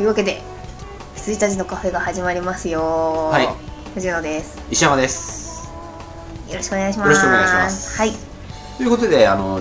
[0.00, 0.40] はいというわけで
[1.14, 2.80] 羊たちのカフェが始まりますよ。
[3.30, 3.48] はい。
[3.92, 4.58] 藤野です。
[4.70, 5.70] 石山です。
[6.48, 7.08] よろしくお願いします。
[7.08, 7.98] よろしくお願いします。
[7.98, 8.12] はい。
[8.78, 9.60] ということであの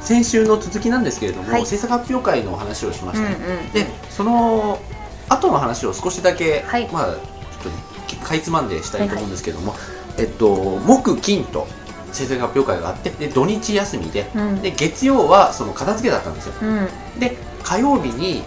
[0.00, 1.64] 先週の続きなんですけれども、はい。
[1.64, 4.80] 制作発表会のお話をしました、うんうんでその
[5.28, 6.88] 後の話を少しだけ、はい。
[6.88, 9.76] まあちょっとかいつまんでしたいと思うんですけども、
[10.18, 11.68] えっと木金と
[12.10, 14.60] 制作発表会があってで土日休みでうん。
[14.60, 16.54] で月曜はその片付けだったんですよ。
[16.60, 17.20] うん。
[17.20, 18.42] で火曜日に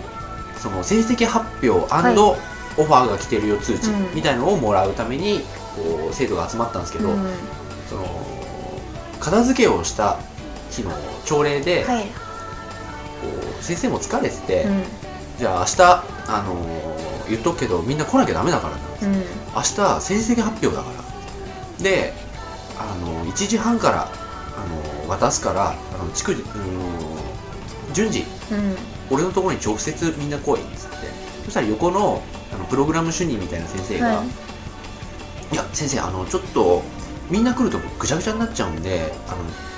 [0.62, 2.18] その成績発表はい。
[2.18, 4.16] オファーが来てるよ通知うん。
[4.16, 5.40] みたいのをもらうために
[5.76, 7.26] こう生徒が集まったんですけど、うん。
[7.90, 8.06] その
[9.20, 10.18] 片付けをした
[10.70, 10.92] 日の
[11.26, 12.04] 朝礼で、はい。
[12.04, 12.10] こ
[13.60, 14.84] う先生も疲れてて、うん。
[15.38, 15.82] じゃあ明日、
[16.28, 19.24] あのー言っとくけどみんな来なきゃダメだからなうん。
[19.56, 20.90] 明日成績発表だか
[21.78, 21.84] ら。
[21.84, 22.14] で、
[22.80, 24.10] あの1時半から、
[24.58, 26.46] あの渡すからあの逐次う
[27.92, 28.76] ん順次うん
[29.10, 30.98] 俺のところに直接みんな来いっつって。
[31.46, 32.22] そしたら横の
[32.54, 34.28] あのプログラム主任みたいな先生が、はい。
[35.54, 36.84] いや先生あのちょっと
[37.30, 39.38] みんな来るとぐちゃぐちゃになっちゃうんであの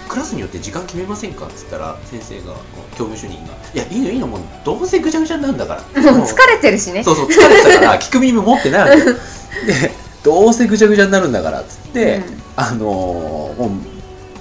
[0.09, 2.55] クラスによって時間決めませんかっつったら先生が
[2.97, 7.03] 教務主任が「いやいいのいいのもうどうせぐちゃぐちゃになるんだから」も う疲れてるしね。
[7.03, 8.99] そうそう疲れてたから聞く耳持ってないわけ。
[8.99, 9.05] よ
[9.65, 9.91] で
[10.23, 12.41] どうせぐちゃぐちゃになるんだからっつって、うん。
[12.57, 13.71] あのーも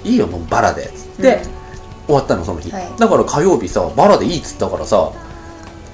[0.03, 1.41] ういいよもうバラでっつって、
[2.07, 2.89] 終わったのその日、はい。
[2.97, 5.11] だから火曜日さバラでいいっつったからさ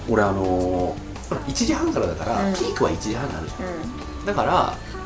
[0.09, 2.53] 俺あのー、1時半からだから、うん。
[2.53, 4.19] ピークは1時半になるじゃん。
[4.19, 4.25] うん。
[4.25, 4.51] だから、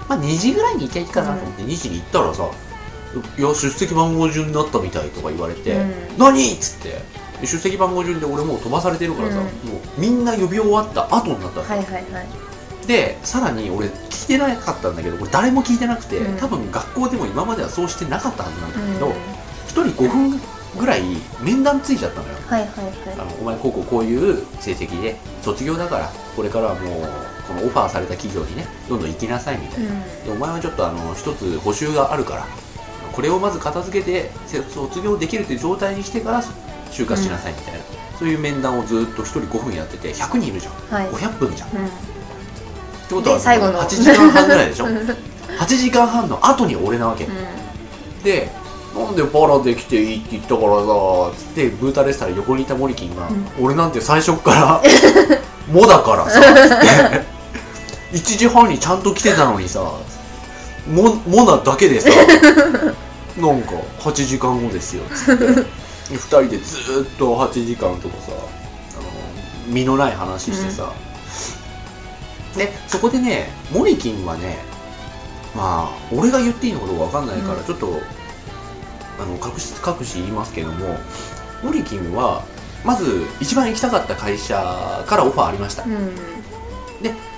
[0.07, 2.49] まあ、2時ぐらいに行きゃいいかなと思って、2時に行ったらさ
[3.37, 6.17] 「いや出席番号順になったみたい」とか言われて「うん。
[6.17, 7.21] 何?」っつって。
[7.41, 9.43] で出席番号順で俺もう飛ばされてるからさ、うん。
[9.43, 12.27] もうみんな呼び終わった後になったの、はいはいはい。
[12.87, 16.37] でさらに俺聞いてなかったんだけど俺誰も聞いてなくて、うん。
[16.37, 18.93] 多分学校でも今まではそうしてなかったはずなんだうん。
[18.93, 20.41] けど、1人5分
[20.77, 21.01] ぐらい
[21.41, 22.35] 面談ついちゃったのよ。
[22.47, 22.69] はいはい
[23.17, 27.09] あはのお前こうこうこういう成績で卒業だからこれからはもう
[27.47, 30.25] このオファーされた企業にねどんどん行きなさいみたいな、いうん。
[30.25, 32.45] でお前はちょっとあの一つ補習があるから
[33.11, 36.41] これをまず片付けてせ卒業できるという状態にしてから
[36.91, 37.79] 就活しなさいみたいな、
[38.17, 40.73] そういう面談をずっと1人5分やってて100人いるじゃん。
[40.73, 41.07] はい。
[41.09, 41.69] 500分じゃん。
[41.69, 41.85] っうん。
[41.85, 44.85] てことはで最後の8時間半ぐらいでしょ。
[44.85, 44.97] うん。
[44.97, 47.27] 8時間半の後に俺なわけ、
[48.23, 48.49] で
[49.05, 53.47] なんでバラで来ていいって言ったからさつってブータレスタら横にいたモリキンが、うん。
[53.59, 54.81] 俺なんて最初っから
[55.71, 57.41] 「も」だからさつって。
[58.11, 59.79] 1時半にちゃんと来てたのにさ
[60.87, 62.09] 「も」もなだけでさ
[63.37, 65.45] なんか8時間後ですよつって。
[66.11, 69.09] 2人でずーっと8時間とかさあの
[69.67, 70.91] 身のない話してさ、
[72.57, 74.57] でそこでねモリキンはね
[75.55, 77.63] まあ俺が言っていいのかどうかわかんないから、うん。
[77.63, 78.01] ちょっと
[79.21, 80.97] あの隠し隠し言いますけども
[81.63, 82.43] モリキンは
[82.83, 84.55] まず一番行きたかった会社
[85.07, 86.15] からオファーありました、うん。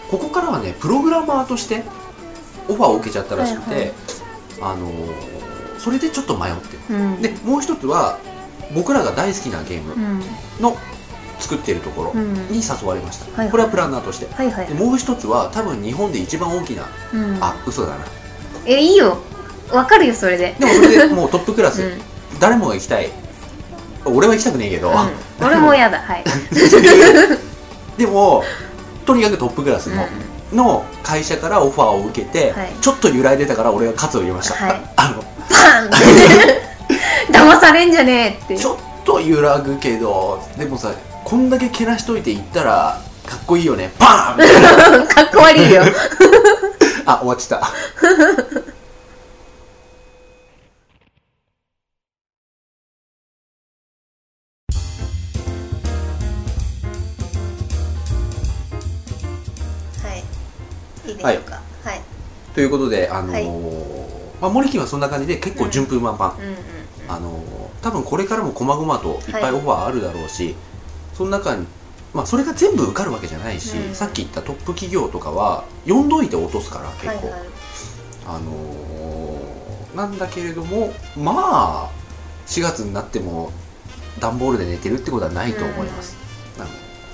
[0.09, 1.83] ここからはねプログラマーとして
[2.69, 3.93] オファーを受けちゃったらしくて、はいはい。
[4.61, 5.33] あのー
[5.79, 6.93] それでちょっと迷って。
[6.93, 7.21] るうん。
[7.21, 8.17] でもう一つは
[8.73, 10.21] 僕らが大好きなゲームうん。
[10.61, 10.77] の
[11.39, 12.33] 作ってるところうん。
[12.47, 13.51] に誘われました、はいはい。
[13.51, 14.33] これはプランナーとして。
[14.33, 14.67] はいはい。
[14.67, 17.43] でもう一つは多分日本で一番大きなうん。
[17.43, 18.05] あ嘘だな。
[18.65, 19.17] えいいよ
[19.71, 20.55] わかるよそれで。
[20.59, 21.25] でもそれでも。
[21.27, 21.91] うトップクラス、うん。
[21.93, 22.01] うん
[22.39, 23.09] 誰もが行きたい。
[24.05, 24.91] 俺は行きたくねえけど、
[25.39, 25.99] 俺も嫌だ。
[25.99, 26.23] はい。
[27.97, 28.43] でも
[29.05, 29.95] とにかくトップクラスうん。
[29.95, 30.07] の,、
[30.51, 32.71] の会社からオファーを受けて、はい。
[32.81, 34.81] ちょっと揺らいでたから俺が喝を入れました、はい。
[34.97, 35.23] あの。
[35.49, 36.63] パンって。
[37.31, 38.57] 騙されんじゃねえって。
[38.57, 40.91] ちょっと揺らぐけどでもさ
[41.23, 43.91] こんだけけなしといて行ったらかっこいいよね。
[43.97, 45.83] パーンかっこ悪いよ。
[47.05, 48.72] あ終わっちゃった
[61.23, 61.55] はいいいは
[61.95, 62.01] い。
[62.53, 63.45] ということであのーはい。
[64.41, 66.55] まあ、森木はそんな感じで結構順風満帆、うんうん
[67.07, 67.43] あのー
[67.83, 70.55] 多分これからも細々といっぱいオファーあるだろうし、
[71.13, 71.67] その中に
[72.13, 77.47] まあそれが全部受かるわけじゃないし、うんさっき言ったトップ企業とかは呼んどいて落とすから結構、はいはい。
[78.27, 81.91] あのーなんだけれどもまあ
[82.47, 83.51] 4月になっても
[84.19, 86.15] 段ボールで寝てるってことはないと思います、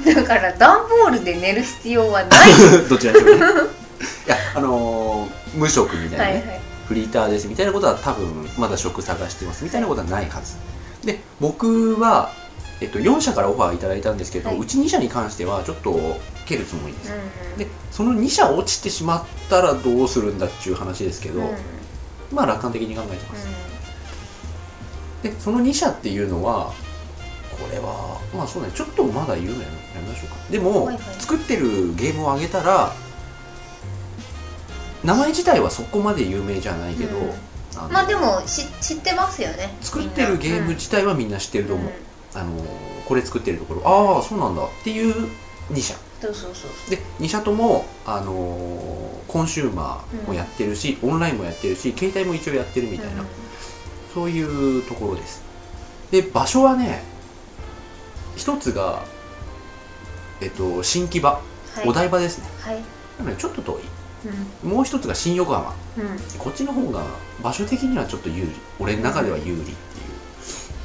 [0.06, 2.30] だから段ボールで寝る必要はない。
[2.88, 3.79] どちらにしろね
[4.26, 6.62] いやあのー無職みたいなね、はいはい。
[6.88, 10.58] フリーターですみたいなことは多分まだ職探してますみたいなことはないはず。
[11.06, 12.32] で僕は、
[12.82, 14.60] えっと、4社からオファーいただいたんですけど、はい。
[14.60, 17.16] うち2社に関してはちょっと蹴るつもりです、う
[17.56, 21.48] んでその2社落ちてしまったらどうするんだっていう話ですけど、うん。
[21.48, 21.56] うん
[22.32, 23.48] まあ楽観的に考えてます、
[25.24, 26.72] でその2社っていうのは
[27.72, 30.36] れはまあそうねちょっとまだ言うのやめましょうか。
[30.50, 31.04] でも、はいはい。
[31.20, 32.94] 作ってるゲームを上げたら
[35.04, 37.32] 名前自体はそこまで有名じゃないけど、うん。
[37.78, 39.74] あのまあでもし知ってますよね。
[39.82, 41.92] 作ってるゲーム自体はみんな知ってると思う、
[42.34, 42.64] あの
[43.08, 43.82] これ作ってるところ。
[43.86, 45.30] ああそうなんだっていう
[45.72, 45.96] 2社。
[46.22, 48.34] そうそうそうで2社とも、あの
[49.28, 53.28] コンシューマーもやってるし、オンラインもやってるし携帯も一応やってるみたいな、うん。
[54.14, 55.42] そういうところです。
[56.12, 57.04] で場所はね
[58.36, 59.04] 一つが
[60.42, 61.42] えっと新木場、は
[61.86, 61.88] い。
[61.88, 62.50] お台場ですね。
[62.60, 62.84] はい。
[63.20, 63.84] なのでちょっと遠い
[64.64, 64.70] うん。
[64.70, 65.74] もう一つが新横浜。
[65.98, 66.20] うん。
[66.38, 67.04] こっちの方が
[67.42, 68.52] 場所的にはちょっと有利。
[68.80, 69.76] 俺の中では有利っていう。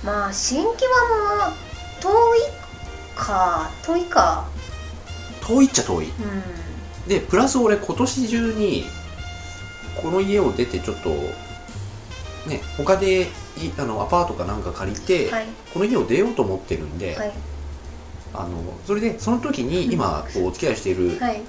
[0.05, 0.69] まあ新木場
[1.49, 1.55] も
[2.01, 2.41] 遠い
[3.17, 3.71] か。
[3.85, 4.47] 遠いか。
[5.41, 6.09] 遠いっちゃ遠い。
[6.09, 7.09] うん。
[7.09, 8.85] でプラス俺今年中に
[10.01, 11.11] この家を出てちょっと
[12.49, 13.27] ね他でい
[13.79, 15.47] あのアパートかなんか借りて、はい。
[15.73, 17.33] この家を出ようと思ってるんで、はい。
[18.33, 21.43] あのそれでその時に今こうお付き合いしているはい。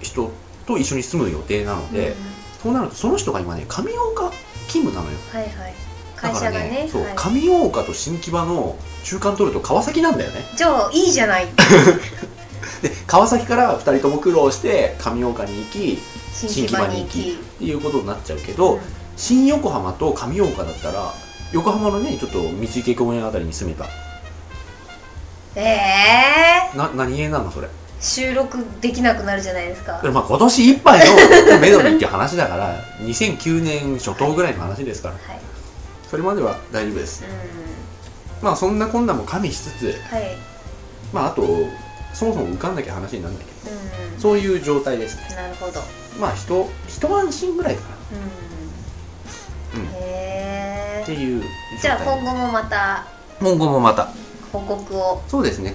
[0.00, 0.30] 人
[0.66, 2.14] と一緒に住む予定なので、うん。
[2.62, 4.30] そうなるとその人が今ね上岡
[4.68, 5.18] 勤務なのよ。
[5.32, 5.74] はいはい。
[6.16, 6.88] 会社がね。
[6.90, 7.14] そう、はい。
[7.16, 10.40] 上大岡と新木場の中間取ると川崎なんだよね。
[10.56, 11.46] じゃあいいじゃない。
[12.82, 15.98] で川崎から2人とも苦労して上大岡に行き
[16.32, 18.80] 新木場に行きっていうことになっちゃうけど、うん。
[19.16, 21.12] 新横浜と上大岡だったら
[21.52, 23.86] 横浜のねちょっと道池公園あたりに住めば
[25.54, 25.78] え
[26.74, 27.68] えな何家なのそれ？
[28.00, 30.00] 収録できなくなるじゃないですか。
[30.12, 31.00] まあ今年いっぱい
[31.50, 35.14] のメドにっていう話だから2009年初頭ぐらいの話ですから。
[35.14, 35.40] はい。
[36.08, 37.24] それまでは大丈夫です。
[37.24, 40.36] うまあそんなこんなも加味しつつんはい。
[41.12, 41.42] まああと
[42.12, 43.76] そもそも浮かんなきゃ話になるんだけど
[44.14, 44.20] うん。
[44.20, 45.36] そういう状態ですね。
[45.36, 45.80] なるほど。
[46.20, 47.96] まあ一一安心ぐらいかな。
[49.78, 49.82] うん。
[49.82, 49.88] うん。
[49.94, 51.42] へえっていう
[51.80, 53.06] じゃあ今後もまた
[53.40, 54.08] 今後もまた。
[54.52, 55.22] 報告を。
[55.28, 55.74] そうですね。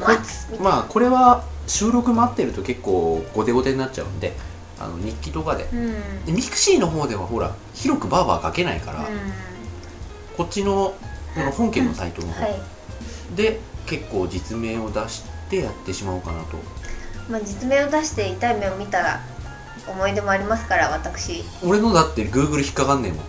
[0.60, 4.34] まあこれは収録待ってると結構ゴテゴテになっちゃうんで
[4.78, 5.70] あの日記とかで。
[5.72, 5.80] うん。
[5.80, 9.08] うんでミクシーの方ではほら広くバーバー書けないから、
[10.38, 10.94] こっちの
[11.34, 12.44] この本家のサイトの方。
[12.44, 12.60] はい。
[13.36, 16.58] で結構実名を出してやってしまおうかなと。
[17.30, 19.22] まあ実名を出して痛い目を見たら
[19.88, 21.44] 思い出もありますから私。
[21.64, 23.26] 俺のだって Google 引っかかんねえもん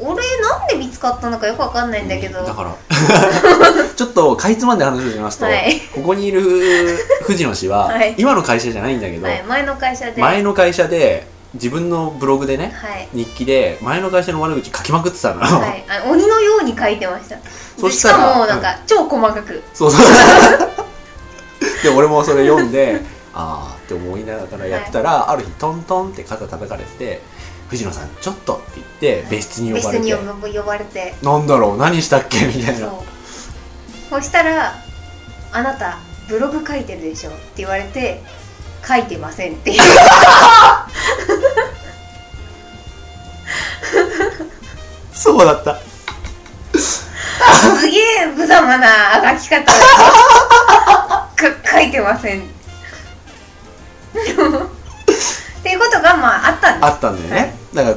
[0.00, 2.74] 俺なんで見つかったのかよくわかんないんだけど、だから。
[3.94, 5.80] ちょっとかいつまんで話をしますと、はい。
[5.94, 6.42] ここにいる
[7.22, 8.14] 藤野氏は、はい。
[8.16, 10.20] 今の会社じゃないんだけど、はい、前の会社で。
[10.20, 13.08] 前の会社で自分のブログでねはい。
[13.12, 17.36] 日記で前の会社の悪口書きまくってたの、はい、あの鬼のように書いてました。
[17.36, 19.62] でしたらかもなんか、超細かく。
[19.74, 20.00] そうそう。
[21.82, 23.00] で俺もそれ読んで
[23.34, 27.22] ああって思いながらやってたら、ある日トントンって肩叩かれてて
[27.72, 28.86] 「藤野さんちょっと」って言っ
[29.22, 30.04] て別室に呼ばれて。
[30.04, 32.90] 別に呼ばれて「なんだろう何したっけ?」みたいな。
[34.10, 34.74] そしたら
[35.52, 35.96] 「あなた
[36.28, 38.22] ブログ書いてるでしょ」って言われて
[38.86, 39.80] 「書いてません」っていう。
[45.14, 45.78] そうだった。
[46.78, 47.08] す
[47.88, 49.72] げえ無様な書き方か
[51.72, 52.42] 書いてません。
[52.42, 52.44] っ
[55.62, 57.96] ていうことがまああったんであったんだよね、だから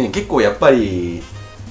[0.00, 1.22] ね結構やっぱり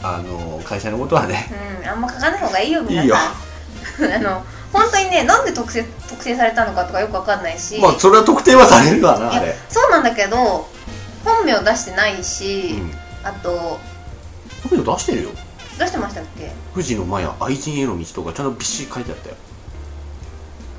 [0.04, 3.16] あの会社のことはねす、うん、あんま書かない方がいいよ皆いいよ。
[3.16, 4.44] さ んあの
[4.74, 9.58] 本当にねなんで特定特定されたのかとかよくわかんないし、まあそれは特定はされるわないあやれ。
[9.70, 10.68] そうなんだけど
[11.24, 12.92] 本名出してないし、うん。
[13.24, 13.80] あと
[14.64, 15.30] 特に出してるよ。
[15.80, 16.52] 出してましたっけ？
[16.74, 19.36] 藤野麻也愛人への道とかちゃんとびっしり書いてあったよ。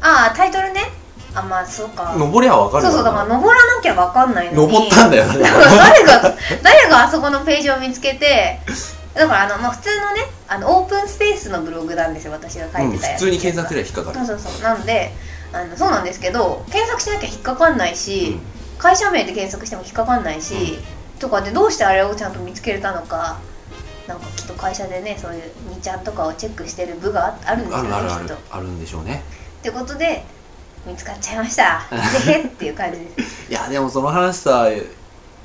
[0.03, 0.93] ああタイトルね
[1.37, 2.15] あまあそうか。
[2.17, 4.73] 登りゃわかるそうそうだから登らなきゃわかんないのに。
[4.73, 8.61] 登ったんだよだかだからら誰が誰があそこのページを見つけて
[9.15, 14.27] だからあの、まあ、普通のねあのオープンスペースのブログなんですよ私が書うん、いてたやつ、普通に検索すれば引っかかる。
[14.27, 14.63] そうそうそう。
[14.63, 15.13] なんで
[15.53, 18.39] あのそうなんですけど検索しなきゃ引っかかんないし、
[18.79, 20.79] 会社名で検索しても引っかかんないし、
[21.19, 23.39] とかでどうしてあれをちゃんと見つけれたのか
[24.07, 28.25] なんかきっと会社でねそういう2ちゃんとかをチェックしてる部がああるんですよねあるあるある。
[28.29, 28.57] きっと。
[28.57, 29.23] あるんでしょうね。
[29.61, 30.25] ってことで
[30.87, 31.83] 見つかっちゃいました。
[32.25, 34.69] でへっていう感じですいやでもその話さ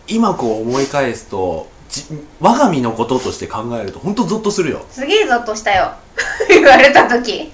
[0.08, 2.06] 今こう思い返すとじ
[2.40, 4.86] 我が身のこととして考えると本当ゾッとするよ。
[4.90, 5.94] すげえゾッとしたよ。
[6.48, 7.52] 言われた時。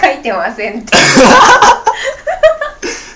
[0.00, 0.92] 書いてませんって。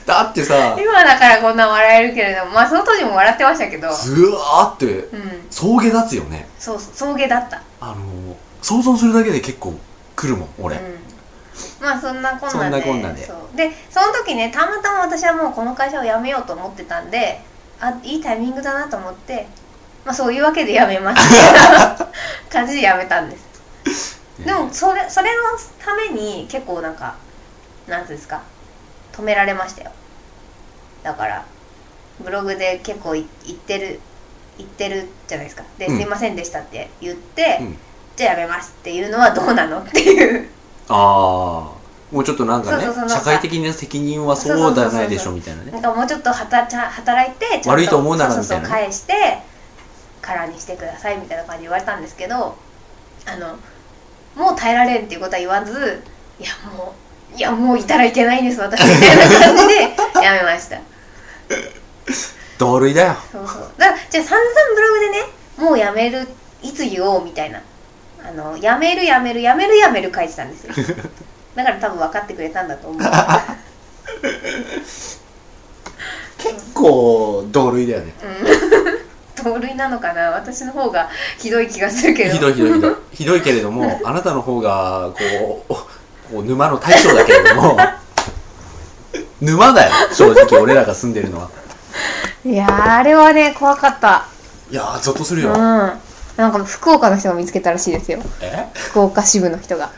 [0.04, 3.92] だってさ今だからこんな笑えるけれどもまあその当時も笑ってましたけど。
[3.94, 5.46] ずわーってうん。
[5.50, 6.48] 送迎立つよね。
[6.58, 7.62] そうそう送迎だった。
[7.80, 7.94] あの
[8.60, 9.74] 想像するだけで結構
[10.16, 10.99] 来るもん俺、うん
[11.80, 12.82] まあそんなこんなで。
[12.82, 13.26] そんなで。
[13.26, 13.56] そう。
[13.56, 17.40] でその時ねたまたま私はもうこの会社を辞めようと思ってたんで
[17.80, 19.46] あいいタイミングだなと思って
[20.04, 22.08] まあそういうわけで辞めますみた。
[22.50, 24.20] 感じで辞めたんです。
[24.44, 25.42] でもそれそれの
[25.84, 27.16] ために結構なんか
[27.86, 28.42] なんですか
[29.12, 29.90] 止められましたよ。
[31.02, 31.44] だから
[32.20, 34.00] ブログで結構い言ってる
[34.58, 35.64] 言ってるじゃないですか。
[35.78, 35.96] で、うん。
[35.96, 37.78] すいませんでしたって言って、うん。
[38.16, 40.48] じゃあやめますっていうのはどうなのっていう。
[40.88, 41.69] ああ
[42.10, 45.72] もうちょっとなんかね社会的な責任はそうじゃないでしょみたいなね。
[45.72, 49.38] なんかもうちょっと働ちゃ働いて悪いと思うならみたいな返して
[50.20, 52.56] 空にしてくださいみたいな感じで言われたんですけど
[53.26, 53.56] あの
[54.34, 56.02] もう耐えられんっていうことは言わず
[56.40, 56.94] いやも
[57.34, 59.74] ういやもういたらいけないんです私みたいな感じで
[60.24, 60.78] やめました。
[62.58, 63.16] 同類だよ。
[63.32, 63.72] そうそう。
[63.78, 65.18] だからじゃあ散々ブログでね
[65.56, 66.28] もうやめる
[66.62, 67.62] いつ言おうみたいな。
[68.22, 70.74] あのやめるやめるやめるやめる書いてたんですよ
[71.64, 73.02] だから多分分かってくれたんだと思う。
[76.38, 78.12] 結構同類だよね。
[79.36, 80.30] 盗塁なのかな？
[80.30, 82.34] 私の方がひどい気がするけど。
[82.34, 82.94] ひどいひどいひどい。
[83.12, 85.74] ひどいけれども あなたの方がこう
[86.34, 87.76] こう沼の大将だけれども
[89.40, 90.60] 沼だよ正直。
[90.60, 91.48] 俺らが住んでるのは。
[92.44, 94.24] いやーあれはね怖かった。
[94.70, 95.48] いやーゾッとするうん。
[95.48, 95.56] よ、
[96.36, 98.20] なんか福岡の人が見つけたらしいですよ。
[98.40, 98.66] え？
[98.74, 99.90] 福岡支部の人が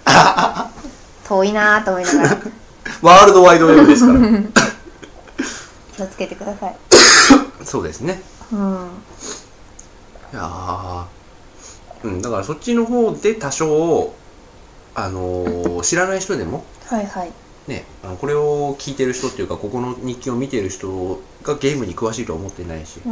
[1.33, 2.39] 遠いなーと思いながら。
[3.01, 4.19] ワールドワイドウェブですから。
[5.97, 6.77] 気をつけてください。
[7.65, 8.21] そうですね。
[8.53, 8.89] うん。
[10.33, 11.05] いやー。
[12.05, 14.12] うんだからそっちの方で多少
[14.95, 17.33] あのー知らない人でもはいはい。
[17.69, 23.09] ね、あのこれを聞いてる人っていうかここの日記を見てる人がゲームに詳しいとは思ってないしう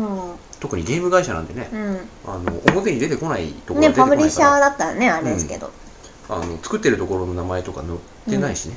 [0.59, 2.00] 特にゲーム会社なんでねん。
[2.27, 5.71] あの表に出てこないところうんねパブリッシャーだったらねあれですけど、
[6.31, 7.99] あの作ってるところの名前とか載っ
[8.31, 8.77] てないしね、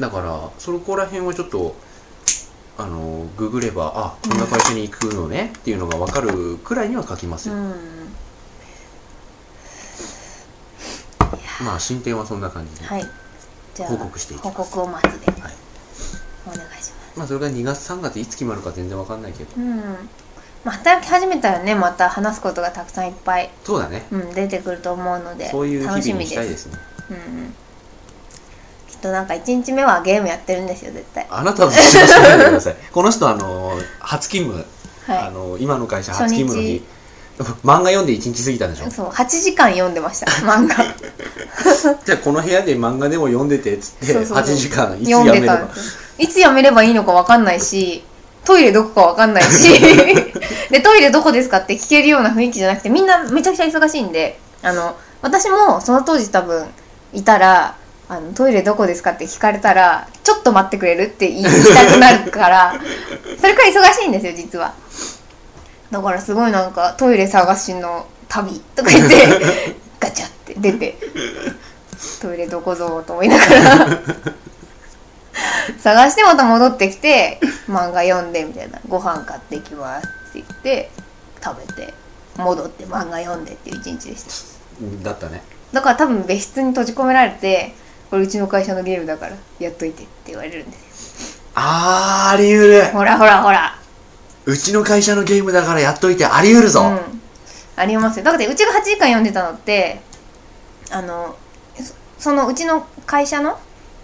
[0.00, 1.74] だからそこら辺はちょっと
[2.76, 7.74] あのググればあこんな会社に行くのねっていうのが分かるくらいには書きますよ、うん。
[11.64, 13.04] まあ進展はそんな感じで、はい。
[13.74, 14.56] じ報告していきます。
[14.56, 15.52] 報告を待つで、はい。
[16.46, 16.94] お願いします。
[17.16, 19.50] まあそれが2月3月いつ決まるか全然分かんないけど。
[19.56, 19.84] うん
[20.64, 24.04] まあ働き始めたらねまた話すことがたくさんいっぱい、そうだね。
[24.10, 26.30] うん、出てくると思うのでそういう日々に楽しみです。
[26.32, 26.78] したいですね。
[27.10, 27.54] うんうん。
[28.88, 31.26] きっとなんか1日目はゲームやってるんですよ絶対。
[31.30, 32.76] あなたの口出しないでください。
[32.92, 34.66] この人あの初勤務、
[35.06, 35.28] はい。
[35.28, 36.82] あの今の会社初勤務の日。
[37.38, 38.90] 初漫画読んで1日過ぎたんでしょ？
[38.90, 40.74] そう8時間読んでました 漫画。
[42.04, 44.36] じゃあこの部屋で漫画でも読んでてっつってそうそうそう。
[44.36, 45.56] 8時間いつ読んでやめれば？
[45.56, 45.96] たんです。
[46.18, 48.04] いつやめればいいのか分かんないし
[48.44, 49.70] トイレどこか分かんないし
[50.70, 56.68] でトイレどこですかって聞けるような雰囲気じゃなくてみんなめちゃくちゃ忙しいんであの私もその当時多分
[57.12, 57.76] いたら
[58.08, 61.50] あのトイレどこですかって聞かれたらちょっと待ってくれるって言いた
[61.94, 62.74] くなるから
[63.38, 64.74] それくらい忙しいんですよ実は。
[65.90, 70.96] だからすごいなんかトイレ探しの旅とか言って ガチャって出て
[72.20, 73.88] トイレどこぞと思いながら
[75.82, 78.78] 探してまた戻ってきて漫画読んでみたいな。
[78.88, 80.90] ご飯買ってきます言って
[81.42, 81.94] 食べて
[82.36, 84.56] 戻って漫画読んでっていう一日でし
[85.02, 85.04] た。
[85.04, 85.42] だったね。
[85.72, 87.72] だから多分別室に閉じ込められて
[88.10, 92.74] これうちの会社のゲームだからやっといてって言われるんですあーあり得る。
[92.74, 93.78] よほらほらほら。
[94.46, 96.98] うちの会社のゲームだからやっといてあり得るぞ、うん、
[97.76, 98.24] ありますよ。
[98.24, 100.00] だからうちが8時間読んでたのって
[100.90, 101.36] あの
[102.18, 103.58] そそのうちの会社の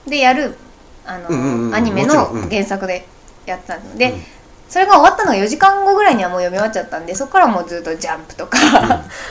[0.06, 0.56] でやる
[1.04, 3.06] あの、うんうんうんアニメの原作で
[3.46, 4.22] やってたので、うん
[4.68, 8.58] それが終わったのが4時間後ぐらいにはもう読み終わっちゃったんでそこからもうずっと「ジャンプ」とか、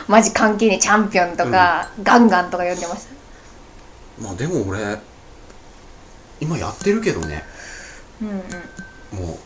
[0.08, 4.24] マジ関係ねえチャンピオンとか、ガンガンとか読んでました。
[4.24, 4.98] まあでも俺
[6.40, 7.44] 今やってるけどね。
[8.22, 9.28] うんうん。
[9.28, 9.38] も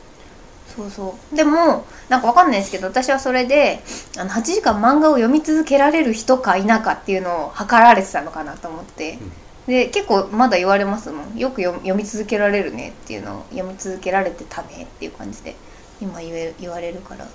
[0.75, 1.35] そうそう。
[1.35, 3.81] でもなんかわかんないですけど私はそれで
[4.17, 9.17] あの8時間漫画を読み続けられる人か否かっていうのを測られてたのかなと思って、
[9.67, 11.37] で結構まだ言われますもん。
[11.37, 15.55] よく読読み続けられるねっていうのを読み続けられてたねっていう感じで
[16.01, 17.25] 今言え言われるから。
[17.25, 17.27] う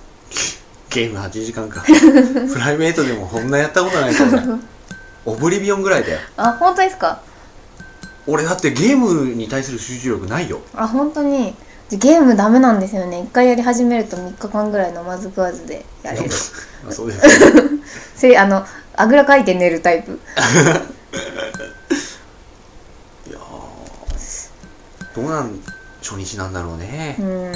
[0.89, 1.83] ゲーム8時間か。
[1.85, 4.59] プライベートでもこんなやったことないからね。
[5.25, 6.19] オブリビオンぐらいだよ。
[6.37, 7.19] あ本当ですか？
[8.27, 10.61] 俺だってゲームに対する集中力ないよ。
[10.75, 11.55] あ本当に。
[11.91, 13.21] ゲームダメなんですよね。
[13.21, 16.29] 一回やり始めると3日間ぐらい飲まず食わずでやれる。
[16.89, 17.61] あそうですね。
[18.15, 20.19] せあのあぐらかいて寝るタイプ。
[23.27, 25.15] いやー。
[25.15, 25.59] どうなん
[26.01, 27.51] 初日なんだろうね、うん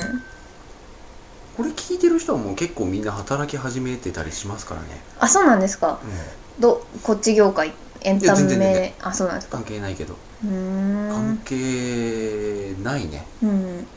[1.60, 4.88] これ聞いてる人はもう結構みんな働き始めてたりしますからね、
[5.20, 6.00] あそうなんですか。
[6.02, 6.08] う
[6.58, 8.82] ん、どこっち業界エンタいや全然全然。
[8.82, 9.58] メあそうなんですか。
[9.58, 10.16] 関係ないけど。
[10.46, 11.10] うーん。
[11.12, 13.26] 関係ないね。
[13.44, 13.88] うん。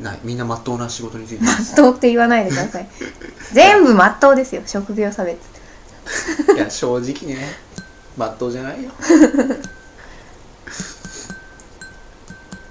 [0.00, 0.20] ない。
[0.22, 1.42] みんなまっとうな仕事について。
[1.44, 2.88] まっとうって言わないでください。
[3.52, 4.62] 全部まっとうですよ。
[4.64, 5.40] 職業差別。
[6.54, 7.48] いや正直ね。
[8.16, 8.92] まっとうじゃないよ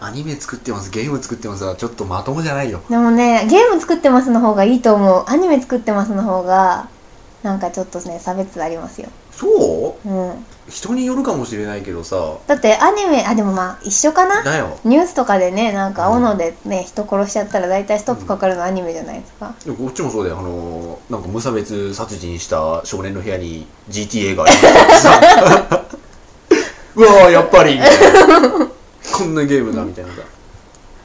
[0.05, 2.81] アニメ作ってますゲーム作ってますはちょっとまともじゃないよ。
[2.89, 5.25] でもねゲーム作ってますの方がいいと思う。
[5.27, 6.87] アニメ作ってますの方が
[7.43, 9.09] なんかちょっとね差別ありますよ。
[9.31, 9.47] そ
[10.05, 10.09] う？
[10.09, 10.45] うん。
[10.69, 12.37] 人によるかもしれないけどさ。
[12.47, 14.43] だってアニメあでもまあ一緒かな？
[14.43, 14.79] だよ。
[14.83, 19.53] ニュースとかでねなんか斧でね人殺しちゃったら大体ストップかかるのアニメじゃないですか。
[19.63, 20.39] でもこっちもそうだよ。
[20.39, 25.35] あのーなんか無差別殺人した少年の部屋に GTA がありましたって
[25.69, 25.85] さ
[26.95, 27.75] うわーやっぱり。
[27.75, 28.74] みたいな
[29.13, 30.21] こんなゲームだみたいなさ。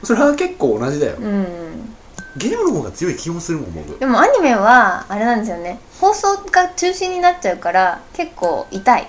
[0.03, 1.17] それは結構同じだよ。
[1.17, 1.95] うん。
[2.37, 3.99] ゲームの方が強い気もするもん僕。
[3.99, 5.79] でもアニメはあれなんですよね。
[5.99, 9.07] 放送が中止になっちゃうから結構痛い。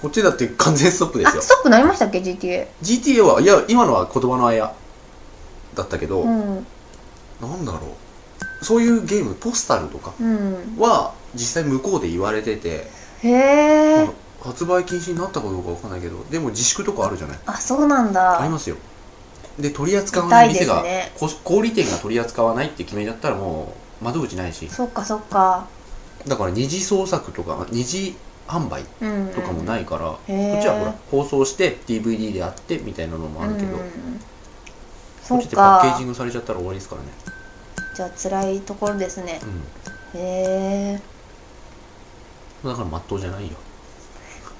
[0.00, 1.42] こっちだって完全ストップであすよ。
[1.42, 4.74] ストップなりましたっけ？GTA GTA はいや今のは言葉のあや
[5.74, 6.66] だったけど、うん。
[7.40, 7.78] なんだろ
[8.60, 8.64] う。
[8.64, 10.76] そういうゲームポスタルとかうん。
[10.78, 12.86] は実際向こうで言われてて、
[13.22, 14.08] へえ
[14.44, 17.38] 発売禁止になったかどうかわかんないけどでも自粛とかあるじゃない？
[17.46, 18.40] あそうなんだ。
[18.40, 18.76] ありますよ。
[19.58, 24.68] で取り扱わない店が、ねこ小売店が取り扱わないって決めちゃったらもう窓口ないし。
[24.68, 25.66] そっかそっか。
[26.28, 30.58] だから二次創作とか二次販売うんとかもないから、こへー。
[30.58, 33.80] っちはほら放送して DVD であってみたいなのもあるけど、うんこ
[35.22, 37.08] そっっちってパッケーかジングされちゃったら終わりですからね。
[37.96, 39.40] じゃあ辛いところですね。
[40.14, 41.02] うへえん
[42.68, 43.52] だからまっとうじゃないよ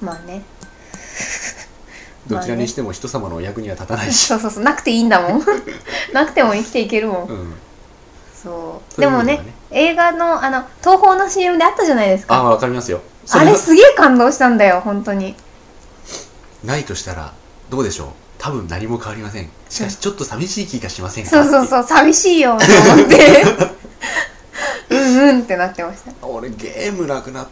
[0.04, 0.42] まあね。
[2.26, 4.64] どちらにしても人様のお役には立たないし、 そうそうそう。
[4.64, 5.42] なくていいんだもん。
[6.12, 7.28] なくても生きていけるもん。
[7.28, 7.54] うん。
[8.42, 8.94] そう。
[8.94, 9.54] そういうでもね意味ではね。
[9.70, 13.00] 映画のあの東宝の CM であったじゃないですあかわかりますよ。
[13.26, 15.34] そあれはすげえ感動したんだよ本当に。
[16.62, 17.32] ないとしたら
[17.70, 18.08] どうでしょう。
[18.38, 19.48] 多分何も変わりません。
[19.68, 23.42] しかしちょっと寂しい気がしませんかそうそううそう寂しいよと思って。
[24.90, 26.26] うんうんってなってました。
[26.26, 27.46] 俺ゲームなくなっ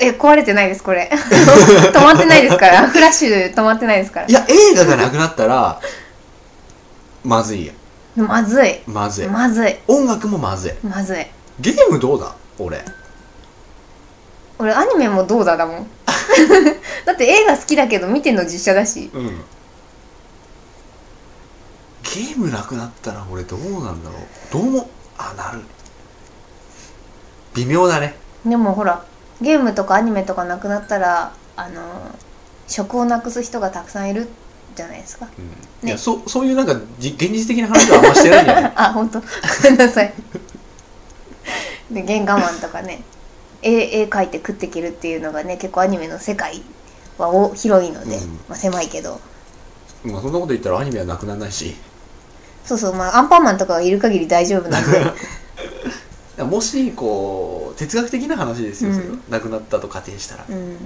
[0.00, 1.10] え壊れてないですこれ。
[1.12, 2.86] 止まってないですから。
[2.90, 4.26] フラッシュ止まってないですから。
[4.28, 5.80] いや映画がなくなったら
[7.24, 7.72] まずいよ
[8.16, 8.80] まずい。
[8.86, 9.26] まずい。
[9.28, 9.76] まずい。
[9.88, 10.86] 音楽もまずい。
[10.86, 11.26] まずい。
[11.60, 12.34] ゲームどうだ？
[12.58, 12.84] 俺。
[14.58, 15.86] 俺アニメもどうだだもん。
[17.04, 19.10] だって映画好きだけど見てんの実写だし。
[19.12, 19.44] うん。
[22.02, 24.52] ゲームなくなったら俺どうなんだろう。
[24.52, 25.60] どうもあなる。
[27.54, 28.14] 微妙だね。
[28.44, 29.02] でもほら
[29.40, 31.82] ゲームとかアニメとかなくなったらあの
[32.68, 34.28] 職をなくす人がたくさんいる
[34.74, 35.26] じゃないですか。
[35.38, 35.48] うん。
[35.48, 35.54] ね。
[35.84, 39.20] いやそそういうなんかじ現実的な話はあんましてないんじゃないあ本当。
[39.20, 39.26] ご
[39.64, 40.12] めんなさい。
[41.90, 43.02] で原画マンとかね。
[43.62, 46.62] 絵絵描いて食っていけるっていうのがね結構アニメの世界
[47.16, 48.40] はお広いので、うん。
[48.48, 49.20] まあ、狭いけど。
[50.04, 51.74] まあそんなこと言ったらアニメはなくならないし。
[52.64, 52.94] そうそう。
[52.94, 54.98] まあアンパンマンとかがいる限り大丈夫なんで
[56.42, 58.96] もしこう哲学的な話ですよ、うん。
[58.96, 60.76] それはなくなったと仮定したら、うん。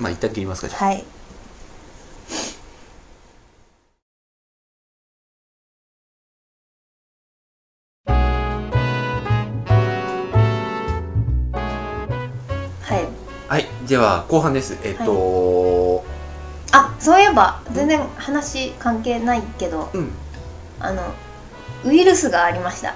[0.00, 0.84] まあ一旦切りますかじゃあ。
[0.86, 1.04] はい。
[12.82, 13.06] はい。
[13.48, 13.66] はい。
[13.86, 14.76] では後半です。
[14.82, 16.04] えっと、
[16.72, 20.10] あそういえば全然話関係ないけどうん。
[20.80, 21.02] あの
[21.84, 22.94] ウイルスがありました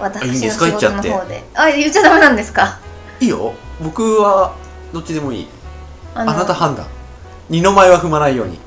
[0.00, 1.42] 私の仕事の方で。
[1.54, 2.78] あ言っちゃダメなんですか？
[3.20, 3.54] いいよ。
[3.82, 4.54] 僕は
[4.92, 5.48] どっちでもいい。
[6.14, 6.86] ああなた判断。
[7.48, 8.58] 二の前は踏まないように。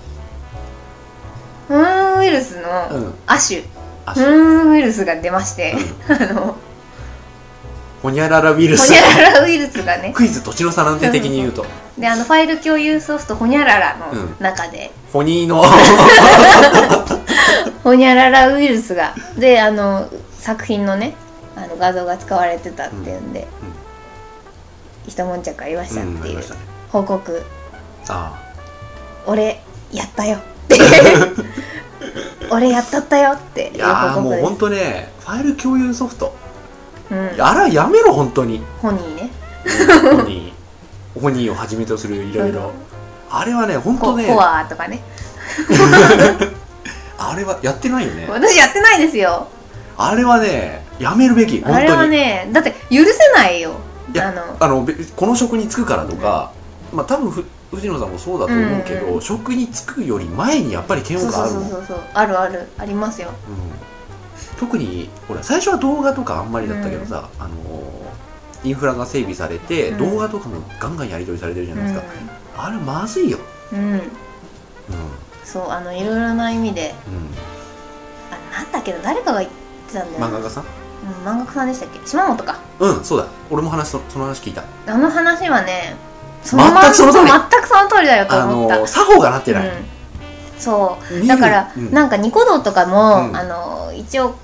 [1.68, 3.14] フーンウイルスうのん。
[3.26, 3.64] 亜種、
[4.06, 5.76] あフーンウイルスが出まして、
[6.08, 6.56] あの
[8.02, 10.14] ほにゃららウイルホスニャララウイルスがね。
[10.16, 11.66] クイズ年の差なんて的に言うと。
[11.98, 14.36] であのファイル共有ソフトホニャララのうん。
[14.40, 15.64] 中で、ホニーの。
[17.84, 19.14] ホニャララウイルスが。
[19.38, 20.08] であの
[20.48, 21.14] 作品のね
[21.58, 23.46] あの画像が使われてたっていうんで、
[25.06, 26.42] 一悶着ありましたうんっていう
[26.88, 27.44] 報告。
[28.08, 28.42] あ
[29.26, 29.60] 俺
[29.92, 30.80] やったよって。
[32.50, 36.34] 俺やったったよっていやもう本当ねファイル共有ソフト。
[37.12, 37.36] うん。
[37.42, 38.64] あらやめろ本当に。
[38.82, 39.30] ホニーね。
[40.02, 42.72] ホニーホニーをはじめとするいろいろ。
[43.30, 44.28] あれはね本当ね。
[44.28, 45.02] ココアとかね。
[47.20, 48.28] あれはやってないよね。
[48.30, 49.50] 私やってないですよ
[49.98, 53.74] あれはねやめるべき本あれはねだって許せないよ。
[54.14, 54.58] いやあの。
[54.60, 56.52] あのべこの職に就くからとか、
[56.94, 62.68] まあ多分ふ藤野さんもそうだと思うけど、うんうん職に就くより前にやっぱり嫌悪感あるそうそうそうそうあるある。
[62.78, 63.30] ありますよ。
[63.30, 64.60] うん。
[64.60, 67.98] 特にほら最初は動画とかあんまりだったけどさ、あのー
[68.64, 69.98] インフラが整備されて、うん。
[69.98, 72.06] 動画とかもガンガンやり取りされてるじゃうないですか、
[72.58, 73.38] あれまずいよ、
[73.72, 74.02] ん、うん、うん。
[75.44, 76.96] そうあのいろいろな意味で。
[77.08, 79.52] うん、あなんだけど誰かが言っ
[79.88, 80.20] ってたんだよ。
[80.20, 80.64] な漫画家さん？
[80.64, 82.08] うん漫画家さんでしたっけ？
[82.08, 82.60] 島本か。
[82.80, 83.28] うんそうだ。
[83.50, 84.64] 俺も話そその話聞いた。
[84.86, 85.96] あの話はね
[86.44, 87.26] 全くその通り。
[87.28, 88.80] 全くその通りだよとあ思った。
[88.80, 89.74] の作法がなってない、うん、
[90.60, 91.28] そう。
[91.28, 91.92] だから、うん。
[91.92, 93.36] なんかニコ動とかも、うん。
[93.36, 94.36] あの一応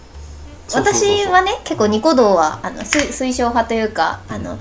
[0.67, 1.09] そうそうそうそう。
[1.17, 4.57] 私はね結構ニコ動はあの推推奨派というかあの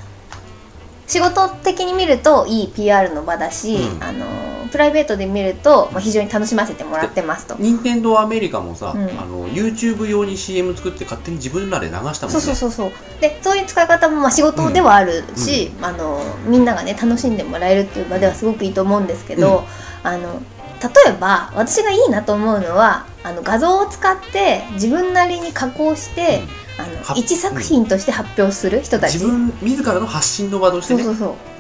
[1.06, 4.02] 仕事的に見るといい PR の場だし、うん。
[4.02, 4.26] あの
[4.72, 7.54] プライベートで見ると、まあ、非常に楽しませてもらってますと。
[7.58, 9.02] 任天堂アメリカもさ、うん。
[9.02, 12.18] あの YouTube 用に CM 作って勝手に自分らで流したもんね。
[12.20, 12.90] そうそうそうそう。
[13.20, 19.64] でそういう使い方もまあ仕事ではあるし、あのみんながね楽しんでもらえるっていう場ではすごくいいと思うんですけど、
[20.02, 20.42] あの
[20.82, 26.40] 例えば私がいいなと思うのはあの画像を使って自分なりに加工して、
[26.78, 31.04] あのは一作品として発表する人たち、自分自らの発信の場としてね。
[31.04, 31.51] そうそうそう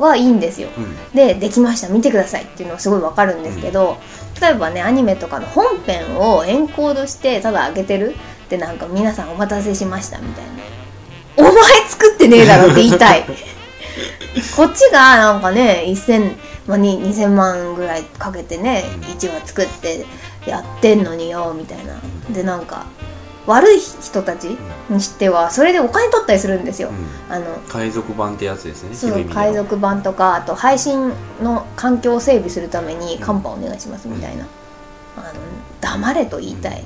[0.00, 0.68] はいいんですよ。
[0.76, 0.96] うん。
[1.14, 1.88] でできました。
[1.88, 3.98] 見てくださいっていうのはすごいわかるんですけど、
[4.40, 8.14] 例えばねアニメとかの本編をエンコードしてただ上げてる
[8.48, 10.50] でなんか皆さんお待たせしましたみたいな。
[11.36, 11.52] お前
[11.88, 13.24] 作ってねえだろって言いたい。
[14.56, 16.36] こっちがなんかね1000、
[16.66, 19.02] まあ、に2000万ぐらいかけてねうん。
[19.02, 20.04] 1話作って
[20.46, 22.00] やってんのによみたいな。
[22.32, 22.86] でなんか
[23.46, 24.44] 悪い人たち
[24.88, 27.34] にしてはそれでお金取ったりするんですよ、うん。
[27.34, 34.46] あの海賊版ってやつですねそう海賊版とかあと配信の環境を整備するためにカンパお願いしますみたいな、
[35.16, 35.40] あの
[35.80, 36.84] 黙れと言いたい、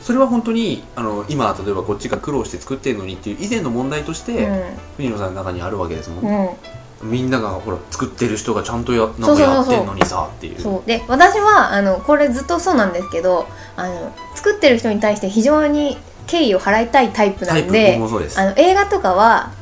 [0.00, 4.62] それは本当にあの今例えばこっちが苦労して作ってるのにっていう以前の問題として、うん。
[4.96, 6.48] 藤野さんの中にあるわけですもん、うん、
[7.02, 10.60] みんながほら作ってる人がちゃんとやなんかやってんのにさっていう。
[10.60, 10.88] そう。
[10.88, 17.96] で私はあのこれずっとそうなんですけどあの作ってる人に対して非常に敬意を払いたいタイプなんで
[18.36, 19.52] あの映画とかは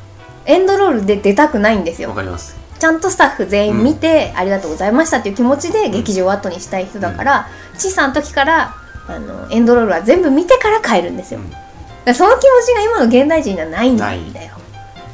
[0.45, 2.09] エンドロールで出たくないんですよ。
[2.09, 2.55] わかります。
[2.79, 8.75] ちゃんとスタッフ全員見て、ありがとうございましたっていう気持ちで劇場を後にしたい人だから、小さな時から
[9.07, 12.15] あのエンドロールは全部見てから帰るんですよ、うん。
[12.15, 14.55] その気持ちが今の現代人にはないんだよ。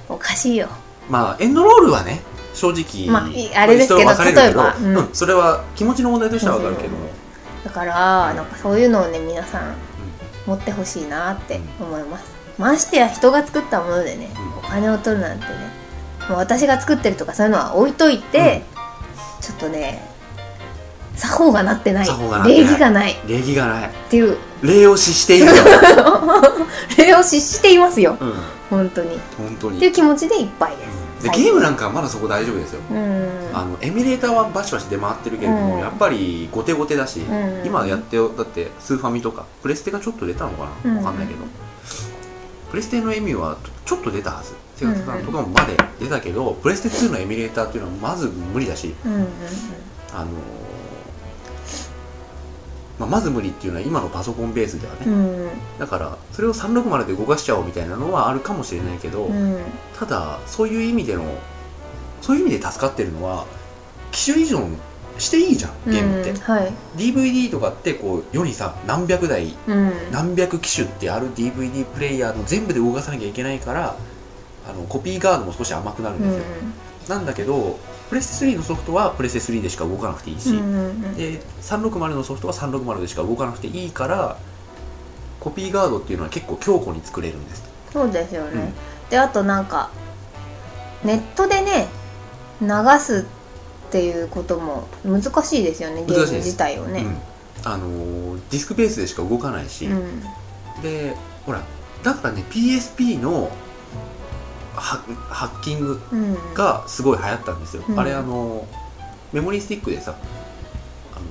[0.08, 0.70] おかしいよ
[1.10, 2.22] まあエンドロールはね
[2.54, 4.98] 正直、まあいあれですけど例えばうん。
[4.98, 6.89] うんそれは気持ちの問題としてはわかるけど。
[6.89, 7.10] も、
[7.63, 9.76] だからなんかそういうのをね皆さん
[10.46, 12.26] 持ってほしいなって思います、
[12.58, 14.58] ましてや人が作ったものでね、うん。
[14.60, 15.52] お金を取るなんてね
[16.30, 18.63] もう私が作ってるとかそういうのは置いといて、
[19.41, 20.17] ちょっとね
[21.17, 22.08] 作法がなってない。
[22.48, 23.12] 礼儀がない。
[23.12, 23.89] っ礼儀がない。
[24.10, 24.38] ていう。
[24.62, 25.52] 礼を失しているよ、
[26.98, 28.17] 礼を失していますよ。
[28.20, 28.34] うん、
[28.70, 29.15] 本当に。
[29.15, 29.80] っ本当に。
[29.80, 30.87] ていう気持ちでいっぱいです、
[31.21, 33.49] でゲームなんかはまだそこ大丈夫ですよ、うん。
[33.53, 35.80] あのエミュレーターはバシバシ出回ってるけれども、うん。
[35.80, 37.65] やっぱり後手後手だし、うん。
[37.65, 40.97] 今やってよだってスーファミとかプレステがちょっと出たのかな、うん。
[40.97, 41.39] わかんないけど。
[42.69, 44.53] プレステのエミュはちょっと出たはず。
[44.75, 48.93] セガサターンとかもまで出たけど、プレステ2のエミュレーターっていうのはまず無理だし
[50.13, 50.30] あのー
[53.00, 55.50] まあ、まず無理っていうのは今のパソコンベースではね、うん。
[55.80, 59.62] だからそれを360で動かしちゃおうみたいなのはあるかもしれないけど、うん。
[59.98, 61.24] ただそういう意味での
[62.22, 63.46] そういう意味で助かってるのは
[64.12, 64.76] 機種依存
[65.20, 69.92] していいじゃんゲームって、うんはい DVD とかってこう世にさ何百台うん。
[70.12, 73.96] 何百機種ってある DVD プレイヤーの全部で動かさなきゃいけないから
[74.68, 76.44] あのコピーガードも少し甘くなるんですよ、
[77.08, 84.38] なんだけどプレステ3のソフトはプレステ3でしか動かなくていいし、うんうんで360のソフトは360でしか動かなくていいから
[85.39, 87.63] コピーガードっていうのは結構強固に作れるんです。
[87.91, 89.10] そうですよね、うん。
[89.10, 89.89] であとなんか
[91.04, 91.88] ネットでね
[92.62, 92.67] 流
[93.00, 93.26] す
[93.88, 97.02] っていうことも難しいですよねゲーム自体をね。
[97.02, 97.17] うん。
[97.63, 100.22] あのーディスクベースでしか動かないし、うん。
[100.82, 101.15] で
[101.46, 101.62] ほら
[102.04, 103.52] だからね PSP の
[104.80, 108.00] ハハッキングうんがすごい流行ったんですよ、うん。
[108.00, 108.68] あれあの
[109.34, 110.16] メモリースティックでさ
[111.13, 111.26] あの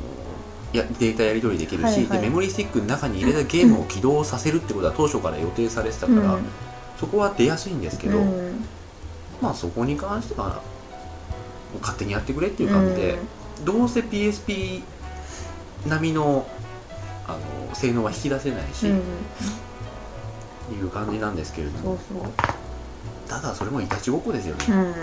[0.73, 2.19] いやデータやり取りできるし、はいはい。
[2.19, 6.45] でメモリースティックの中に入れたゲームを起動させるってことは当初から予定されてたから、うん。
[6.99, 8.65] そこは出やすいんですけど、うん。
[9.41, 10.61] まあそこに関しては
[11.81, 13.19] 勝手にやってくれっていう感じで、
[13.65, 14.83] どうせ PSP
[15.87, 16.47] 並みの
[17.27, 18.93] あの性能は引き出せないし、い
[20.81, 21.99] う感じなんですけれども。
[22.11, 22.56] そうそう
[23.29, 24.75] ただそれもいたちごっこですよね、うん。
[24.75, 24.95] うんうん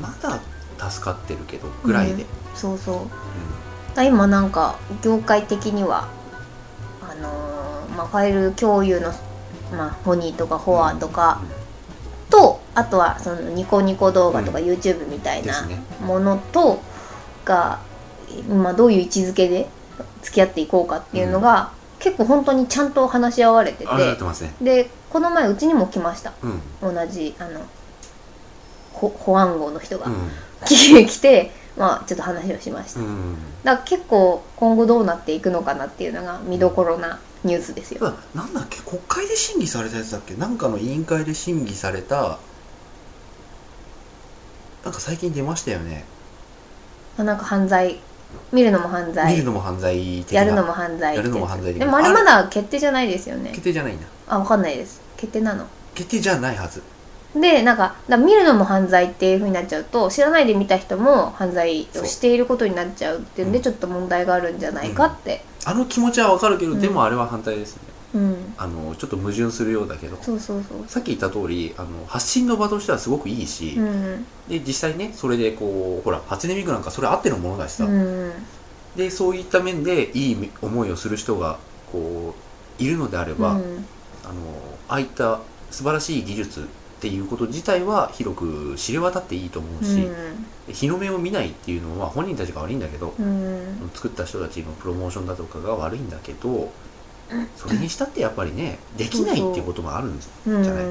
[0.00, 0.38] まだ
[0.90, 2.26] 助かってるけどぐらいで、うん。
[2.54, 2.96] そうそう。
[2.98, 3.10] だか
[3.96, 6.08] ら今なんか業界的には
[7.00, 9.10] あのーまあ、ファイル共有の、
[9.72, 11.40] まあ、ホニーとかフォアとか、
[12.28, 15.66] とあとはそのニコニコ動画とか YouTube みたいな
[16.00, 16.82] ものと
[17.46, 17.80] が
[18.50, 19.68] 今どういう位置づけで
[20.22, 23.86] 付き合っていこうかっていうのが、結構本当にちゃんと話し合われてて。
[24.42, 24.54] ね。
[24.60, 26.34] でこの前うちにも来ました。
[26.42, 26.94] うん。
[26.94, 27.62] 同じあの
[28.92, 30.14] ほ保安号の人が、うん。
[30.66, 33.34] 来てまあちょっと話をしました、うん。
[33.64, 38.00] だから結構今後どうなっていくのかなっていうのが見どころなニュースですよ。
[38.00, 38.82] ただなんだっけ？
[38.82, 40.34] 国会で審議されたやつだっけ？
[40.34, 42.36] なんかの委員会で審議された
[44.84, 46.04] なんか最近出ましたよね。
[47.16, 48.00] あなんか犯罪。
[48.52, 49.32] 見るのも犯罪。
[49.32, 50.40] 見るのも犯罪的な。
[50.40, 51.86] やるのも犯罪やるのも犯罪的な。
[51.86, 52.12] でもあれ？
[52.12, 53.48] まだ決定じゃないですよね。
[53.52, 54.06] 決定じゃないんだ。
[54.28, 55.66] あわかんないです決定なの。
[55.94, 56.82] 決定じゃないはず。
[57.34, 63.64] でなんかだ見るのも犯罪っていう風になっちゃうと知らないで見た人も犯罪をしていることになっちゃうっていうんでうん。
[63.64, 65.44] ちょっと問題があるんじゃないかって。
[65.64, 66.80] あの気持ちはわかるけど、うん。
[66.80, 67.82] でもあれは反対ですね。
[68.14, 70.16] うん、あのちょっと矛盾するようだけど。
[70.22, 70.84] そうそうそう。
[70.86, 74.24] さっき言った通りあの発信の場としてはすごくいいし、うん。
[74.48, 78.32] で実際ねそれでこうほら初音ミクなんかそれあってのものだしさ、うん。
[78.96, 81.58] でそういった面でいい思いをする人が
[81.92, 82.34] こ
[82.78, 83.86] ういるのであれば、うん。
[84.24, 84.34] あの
[84.88, 86.64] ああいった素晴らしい技術っ
[87.00, 90.08] ていうこと自体は広く知れ渡っていいと思うし、
[90.72, 93.90] 日の目を見ないっていうのは本人たちが悪いんだけど、うん。
[93.94, 96.70] 作った人たちのプロモーションだとかが悪いんだけど
[97.56, 100.84] それにしたってやっぱりねできないっていうこともあるんじゃない？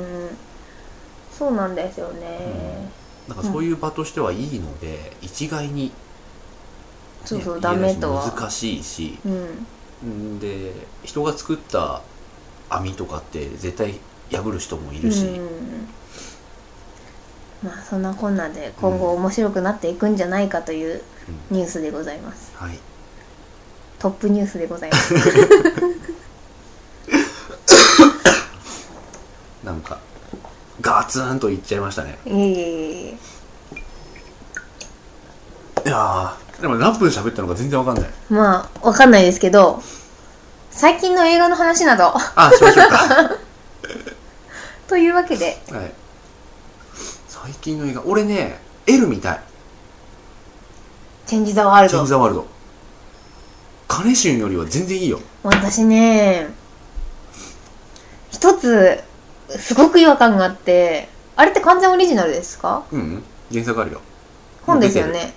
[1.31, 2.89] そうなんですよね、
[3.27, 5.91] なんかそういう場としてはいいので、一概に、ね、
[7.25, 8.31] そうそうダメとは。
[8.31, 9.17] 難しいし
[10.03, 10.35] うん。
[10.35, 10.39] ん。
[10.39, 10.71] で
[11.03, 12.01] 人が作った
[12.69, 13.99] 網とかって絶対
[14.31, 15.87] 破る人もいるし、うん。
[17.63, 21.01] まあそんなこんなで今後面白くなっていくんじゃないかという
[21.49, 22.55] ニュースでございます。
[22.55, 22.79] はい。
[23.99, 25.13] トップニュースでございます。
[29.63, 29.99] なんか
[30.81, 32.19] ガツンといっちゃいましたね。
[32.25, 33.17] いえいえいえ。
[35.85, 38.09] いやーでも何分喋ったのか全然わかんない。
[38.29, 39.81] まあわかんないですけど
[40.75, 42.13] 最近の映画の話など。
[42.35, 43.31] あしましょうか。
[44.89, 45.57] というわけで。
[45.71, 45.91] はい。
[47.29, 48.03] 最近の映画。
[48.05, 49.39] 俺ね L 見たい。
[51.25, 52.47] チェンジ・ザ・ワールチェンジ・ドザ・ワールド。
[53.87, 55.21] カネシュンよりは全然いいよ。
[55.43, 56.49] 私ね
[58.29, 59.01] 一つ
[59.57, 61.07] すごく違和感があって
[61.37, 62.83] あれって完全オリジナルですか？
[62.91, 64.01] うん、うん、原作あるよ。
[64.65, 65.33] 本ですよね。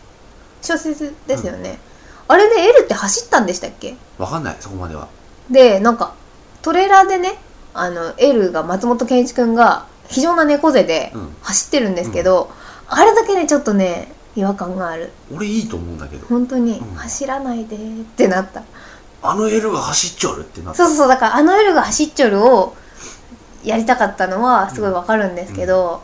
[0.62, 1.78] 小説ですよね、
[2.26, 3.96] あれで L って走ったんでしたっけ？
[4.18, 4.56] わかんない。
[4.58, 5.06] そこまでは
[5.50, 6.14] でなんか
[6.62, 7.38] トレーラーでね
[7.74, 11.36] あの L が松本健一君が非常な猫背でうん。
[11.42, 12.50] 走ってるんですけど、
[12.88, 15.10] あれだけねちょっとね違和感がある。
[15.34, 16.26] 俺いいと思うんだけど。
[16.26, 16.94] 本当に、うん。
[16.94, 17.78] 走らないでっ
[18.16, 18.62] てなった。
[19.22, 20.76] あの L が走っちゃうってなった。
[20.76, 22.74] そうそうそうだからあの L が走っちょるを
[23.64, 26.02] やりたかったのはすごいわかるんですけど、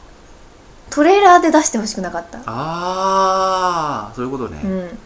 [0.90, 2.38] トレーラーで出してほしくなかった。
[2.38, 4.98] ああそういうことね、うん。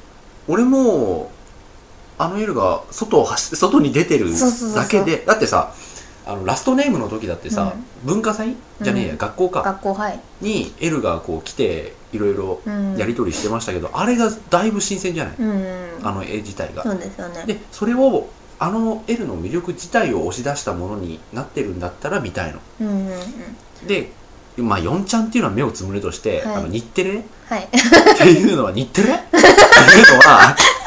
[0.48, 1.31] 俺も
[2.18, 4.26] あの L が外を走外に出てる
[4.74, 5.72] だけでだってさ
[6.26, 7.72] あのラストネームの時だってさ、
[8.04, 8.54] 文化祭？
[8.83, 9.18] じゃねえや、うん。
[9.18, 9.62] 学校か。
[9.62, 15.87] 学校はい、に L がこう来ていろいろうん、やり取りしてましたけど、あれがだいぶ新鮮じゃない、うん。
[16.02, 16.83] あの絵自体が。
[16.83, 17.44] そうですよね。
[17.46, 18.28] でそれを
[18.59, 22.61] あの L の魅力自体を押し出したものになってるんだったら見たいの。
[22.83, 23.87] うんうんうん。
[23.87, 24.11] で
[24.59, 26.57] まあ4ちゃんっていうのは目をつむるとして、はい。
[26.57, 27.20] あの日テレ？
[27.20, 27.68] っはい。
[28.18, 29.14] ていうのは日テレ？
[29.14, 30.54] っていうのは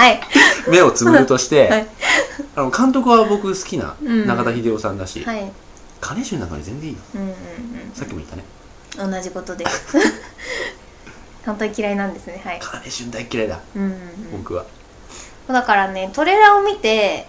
[0.00, 0.20] はい。
[0.70, 1.86] 目をつむるとして、 はい。
[2.56, 4.26] あの監督は僕好きなうん。
[4.26, 5.52] 中田秀夫さんだし、はい。
[6.00, 7.34] 金州の中で全然いいようんうん
[7.94, 8.44] さっきも言ったね。
[8.44, 9.96] うん同じことです。
[11.46, 12.40] 本当に嫌いなんですね。
[12.44, 12.60] はい。
[12.60, 13.60] 金州大嫌いだ。
[13.76, 13.98] うんうんうん。
[14.38, 14.64] 僕は。
[15.46, 17.28] だからねトレーラーを見て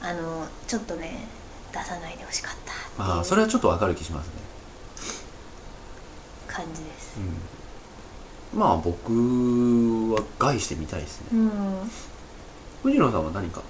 [0.00, 1.26] あのちょっとね
[1.72, 2.54] 出さないでほしかっ
[2.96, 3.24] たああっていう。
[3.26, 4.32] それはちょっとわかる気しますね、
[6.46, 7.16] 感じです。
[7.18, 7.36] うん、
[8.54, 9.12] まあ僕
[10.14, 11.26] は害してみたいですね。
[11.32, 11.50] うん。
[12.82, 13.62] 藤野さんは何か？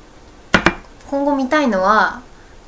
[1.08, 2.22] 今後見たいのは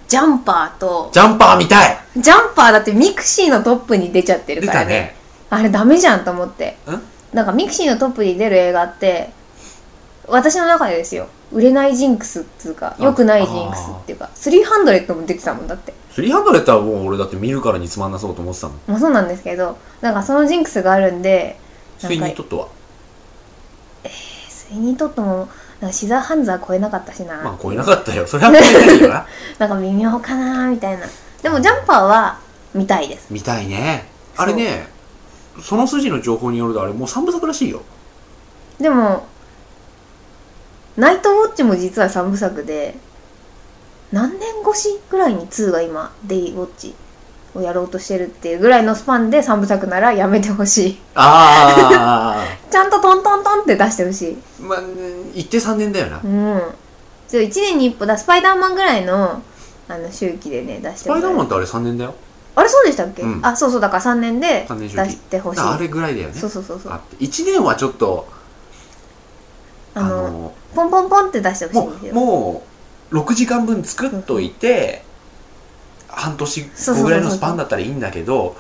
[0.07, 1.99] ジャンパーとジャンパー見たい！
[2.17, 4.87] ジャンパーだってミクシーのトップに出ちゃってるからね。
[4.87, 5.17] ね。
[5.51, 6.77] あれダメじゃんと思って。
[6.87, 7.37] ん？
[7.37, 9.31] なんかミクシーのトップに出る映画って
[10.29, 11.27] 私の中でですよ。
[11.53, 15.93] 売れないジンクスっていうかあ良くないジンクスっていうか300も出てたもんだって。
[16.13, 18.81] 300はもう俺だって見るからにつまんなそうと思ってたもん。
[18.87, 21.59] まあそうなんですけどなんかそのジンクスがあるんで
[21.99, 22.69] スウィーニー・トッドは？
[24.49, 25.49] スウィーニー・トッドも
[25.81, 28.27] なんかシザーハンズは超えなかったしな、まあ超えなかったよ。
[28.27, 29.27] それは超えないよな。
[29.59, 31.07] なんか微妙かなみたいな。
[31.43, 32.39] でもジャンパーは
[32.75, 33.27] 見たいです。
[33.31, 34.09] 見たいね。
[34.37, 34.89] あれね
[35.63, 37.83] その筋の情報によるとあれもう3部作らしいよ。
[38.81, 39.27] でも
[40.97, 42.97] ナイトウォッチも実は3部作で
[44.11, 46.95] 何年越しぐらいに2が今デイウォッチ
[47.55, 50.99] をやろうとしてるっていうぐらいのスパンで3部作ならやめてほしい。
[51.15, 54.39] あ ちゃんとトントントンって出してほしい。
[54.61, 54.81] あまあ
[55.35, 56.21] 言って3年だよな。
[56.23, 56.63] うん。
[57.29, 58.19] ちょ1年に1歩だ。
[58.19, 59.43] スパイダーマンぐらいの
[59.89, 62.15] あの周期でね出しスてほしいパイダーマンってあれ3年だよ。
[62.57, 63.41] あれそうでしたっけ、うん。
[63.43, 63.81] あそうそう。
[63.81, 65.61] だから3年で3年周出期してほしい。
[65.61, 66.35] あれぐらいだよね。
[66.35, 66.93] そうそうそうそう。
[66.93, 67.25] あって。
[67.25, 68.27] 1年はちょっと
[69.95, 72.15] あのポンポンポンって出してほしいもうんですよ。
[72.15, 72.63] も
[73.13, 75.05] 6時間分作っといて
[76.15, 78.57] 半年後ぐらいのスパンだったらいいんだけど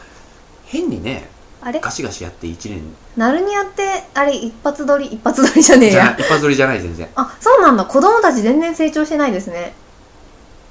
[0.66, 1.28] 変にね
[1.62, 1.80] あれ？
[1.80, 2.82] ガシガシやって1年。
[3.16, 6.10] ナルニアってあれ一発撮り一発撮りじゃねえや。
[6.10, 7.08] い一発撮りじゃない全然。
[7.14, 7.84] あそうなんだ。
[7.86, 9.72] 子供たち全然成長してないですね。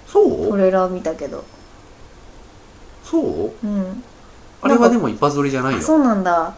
[0.07, 0.49] そう？
[0.51, 1.43] トレーラー見たけど。
[3.03, 3.51] そう？
[3.63, 4.03] うん。
[4.61, 5.79] あれはでも一発撮りじゃないよ。
[5.79, 6.55] あそうなんだ。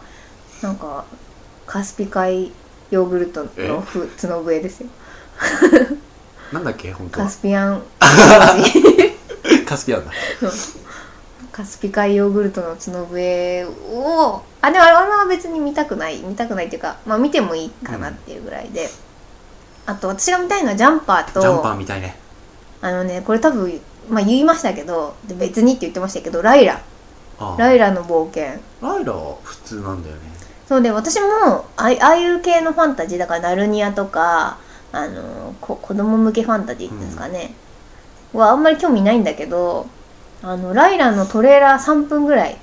[0.62, 1.04] なんか
[1.66, 2.52] カスピ海
[2.90, 4.88] ヨーグルトのふ角笛ですよ。
[6.52, 7.82] なんだっけ本当カはスピアン
[9.66, 10.12] カスピアンだ。
[11.52, 16.20] カスピ海ヨーグルトの角笛をあでもあれは別に見たくない。
[16.20, 18.88] 見たくないっていうかまあ見てもいいかなっていうぐらいで、
[19.86, 22.16] あと私が見たいのはジャンパーとジャンパーみたいね。
[22.80, 26.80] あのねこれ多分まあ言いましたけどで別にって言ってましたけどライラ。
[27.58, 28.60] ライラの冒険。
[28.80, 30.22] ライラは普通なんだよね。
[30.68, 31.26] そうで私も
[31.76, 34.58] あああいう系のファンタジーだからナルニアとか
[34.90, 37.54] あのこ子供向けファンタジーっていうんですかね、
[38.36, 39.86] はあんまり興味ないんだけど
[40.42, 42.56] あのライラのトレーラー3分ぐらい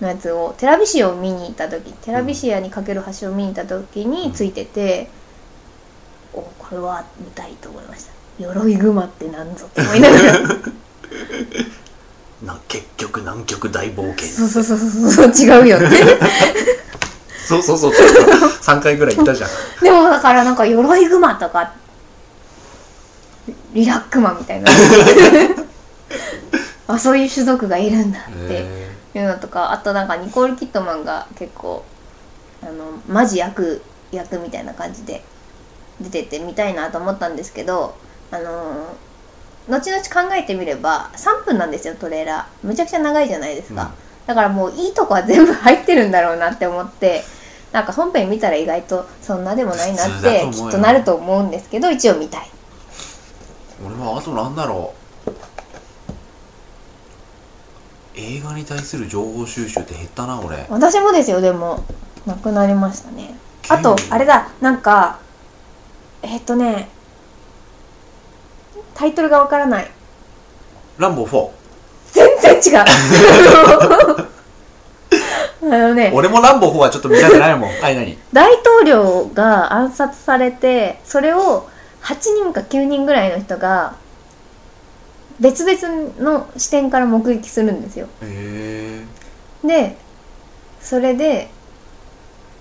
[0.00, 5.08] のやつをテラビシアを見に行った時テラビシアにかける橋を見に行った時についてて、
[6.32, 8.12] おこれは見たいと思いました。
[8.38, 10.32] 鎧熊ってなんぞって思いながら。
[12.42, 14.28] な結局南極大冒険。
[14.28, 15.90] そうそうそうそうそう違うよね
[17.46, 19.50] そうそうそう3回ぐらい言ったじゃん。
[19.82, 21.72] でもだからなんか鎧熊とか
[23.72, 24.70] リラックマみたいな。
[26.88, 31.84] あそういう種族がいるんだってへいうのとかあとなんかニコール・キットマンが結構
[32.62, 32.72] あの
[33.08, 35.22] マジ役役みたいな感じで
[36.00, 37.94] 出ててみたいなと思ったんですけど
[38.32, 39.10] あのー
[39.68, 42.66] 後々考えてみれば3分なんですよトレーラー。
[42.66, 43.90] むちゃくちゃ長いじゃないですか、うん。
[44.26, 47.22] だからもういいとこは全部入ってるんだろうなって思って
[47.72, 52.50] なんか本編見たら意外とそんなでもないなってきっとなると思うんですけど一応見たい
[53.84, 54.94] 俺はあとなんだろ
[55.26, 55.30] う。
[58.14, 60.66] 映画に対する情報収集って減ったな俺。
[60.68, 61.84] 私もですよでも。
[62.26, 63.34] なくなりましたね。
[63.68, 64.50] あとあれだ。
[64.60, 65.20] なんか
[66.22, 66.88] えっとね。
[68.94, 69.90] タイトルがわからない。
[70.98, 71.50] ランボー
[72.12, 72.84] 全然違う。
[75.62, 76.10] あのね。
[76.12, 77.70] 4俺もランボー4はちょっと見たくないもん。
[77.70, 78.18] はい何？
[78.32, 81.68] 大統領が暗殺されてそれを
[82.02, 83.96] 8人か9人ぐらいの人が
[85.38, 88.08] 別々の視点から目撃するんですよ。
[88.22, 89.04] へ
[89.64, 89.96] で
[90.80, 91.48] それで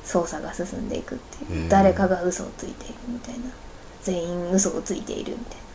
[0.06, 1.70] 捜査が進んでいくっていう。
[1.70, 3.46] 誰かが嘘をついているみたいな。
[4.02, 5.70] 全員嘘をついているみたいな。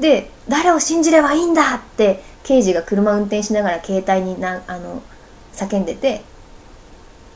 [0.00, 5.02] で誰を信じればいいんだって刑事が車運転しながら携帯になあの
[5.52, 6.22] 叫んでて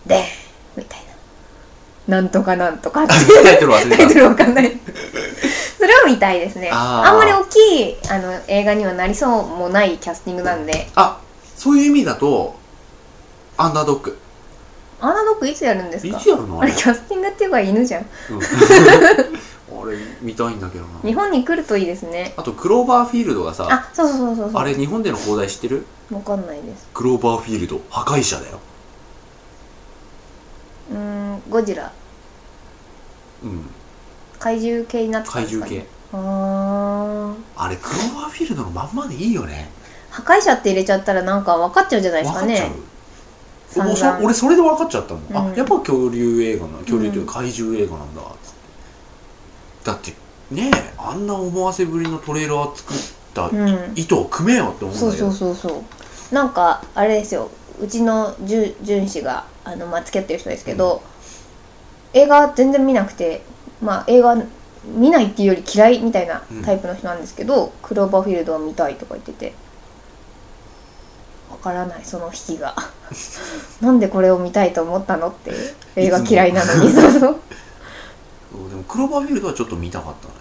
[0.06, 0.24] で
[0.76, 1.05] みたいな
[2.08, 3.14] なんとかなんとかって。
[3.42, 3.96] タイトル忘れた。
[3.96, 4.78] タイトルわかんない。
[5.78, 6.70] それを見たいですね。
[6.72, 7.10] あー。
[7.10, 10.88] あんまり大きいあの映画にはなりそうもないキャスティングなんで。
[10.94, 11.18] あ
[11.56, 12.54] そういう意味だと
[13.56, 14.18] アンダードッグ
[15.00, 16.60] アナドッグいつやるんですいかつやるの？
[16.60, 18.02] あれあれキャスティングっていうか犬じゃん。
[18.30, 18.40] うん。
[19.82, 22.32] あれ見たいんだけど日な本に来るといいですね。
[22.36, 24.62] あとクローバーフィールドがさあそうそうそうそうそう。
[24.62, 25.84] あれ日本での放題知ってる？
[26.10, 26.86] わかんないです。
[26.94, 28.58] クローバーフィールド破壊者だよ
[30.90, 31.92] うーんゴジラ。
[33.42, 33.60] うん。
[34.38, 35.96] 怪獣系になってたん怪ですか、ね、獣系。
[36.12, 39.70] あーあれクローバーフィールドのまんまでいいよね。
[40.10, 42.70] 破壊者って入れちゃったらなんか分かっちゃうじゃないですか分かっちゃう。
[42.70, 42.76] ね
[43.76, 44.24] もうそ散々。
[44.24, 45.52] 俺それで分かっちゃったの、うん。
[45.52, 49.90] あやっぱ恐竜映画な恐竜というか怪獣映画なんだっつって。
[49.90, 50.12] だって
[50.50, 52.96] ねえあんな思わせぶりのトレーラー作っ
[53.34, 53.92] たうん。
[53.96, 55.30] 意図を組めよって思うんだけど。
[55.30, 56.34] そうそうそうそう。
[56.34, 57.50] なんかあれですよ
[57.80, 61.02] うちのじゅ純子があの、まあ、付き合ってる人ですけど、
[62.12, 63.42] 映画全然見なくて
[63.82, 64.36] まあ映画
[64.84, 69.54] 見ないっていうより嫌いみたいなタイプの人なんですけど、クローバーフィールドは見たいとか言ってて
[71.50, 72.74] わからないその引きが。
[73.80, 75.52] なんでこれを見たいと思ったのって
[75.96, 77.20] 映画嫌いなのにそう、そう。
[78.70, 80.34] でもクローバーフィールドはちょっと見たかったね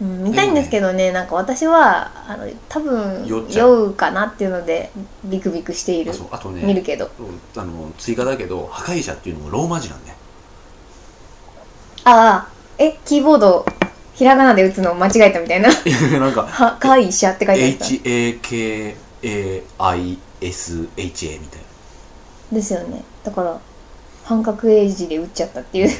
[0.00, 3.94] うん、見たいんですけどねなんか私はあの多分酔う。
[3.94, 4.90] かなっていうので
[5.24, 6.12] ビクビクしている。
[6.30, 7.10] あとね見るけど。
[7.18, 10.18] うんあの追加だけど破壊者っていうのもローマ字なんだよ。
[12.04, 13.64] ああえキーボード
[14.14, 15.68] ひらがなで打つの間違えたみたいな。
[16.18, 17.84] なんかは会社って書いてあった。
[19.22, 21.60] HAKAISHA みたい
[22.52, 23.02] ですよね。
[23.24, 23.60] だから
[24.24, 25.90] 半角英字で打っちゃったっていう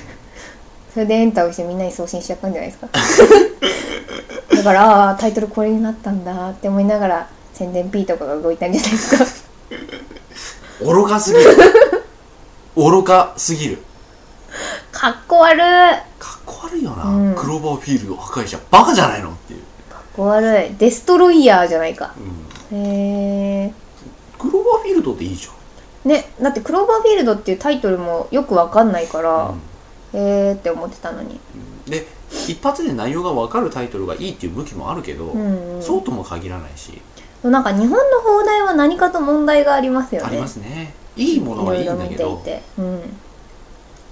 [0.98, 2.88] それでエンターを押してみんなに送信しちゃったんじゃないですか。
[4.50, 9.24] だからああタイトルこれになったんだって思いながら宣伝 P とかが動いたんじゃないですか。
[10.84, 11.56] な愚かすぎる。
[12.74, 13.78] 愚かすぎる。
[14.90, 15.60] かっこ悪い。
[15.60, 17.34] かっこ悪いよな、うん。
[17.36, 19.60] クローバーフィールド破壊者バカじゃないのっていう。
[19.88, 20.74] かっこ悪い。
[20.78, 22.12] デストロイヤーじゃないか。
[22.72, 22.76] うん。
[22.76, 23.72] へえ
[24.36, 25.48] クローバーフィールドっていいじ
[26.04, 29.60] ねだってクローバーフィールドっていうタイトルもよくわかんないかゃん、
[30.12, 31.40] えって思ってたのに。
[31.86, 31.90] うん。
[31.90, 32.06] で
[32.46, 37.00] 一発で内容が分かるタイトルがいいっていう武器もあるけど、うん、うん、そうとも限らないし、
[37.42, 40.28] なんか日本の放題は何かと問題がありますよね。
[40.28, 40.92] ありますね。
[41.16, 42.04] いいものはいいんだけど。
[42.04, 42.62] いろいろ見ていて。
[42.78, 43.00] うん。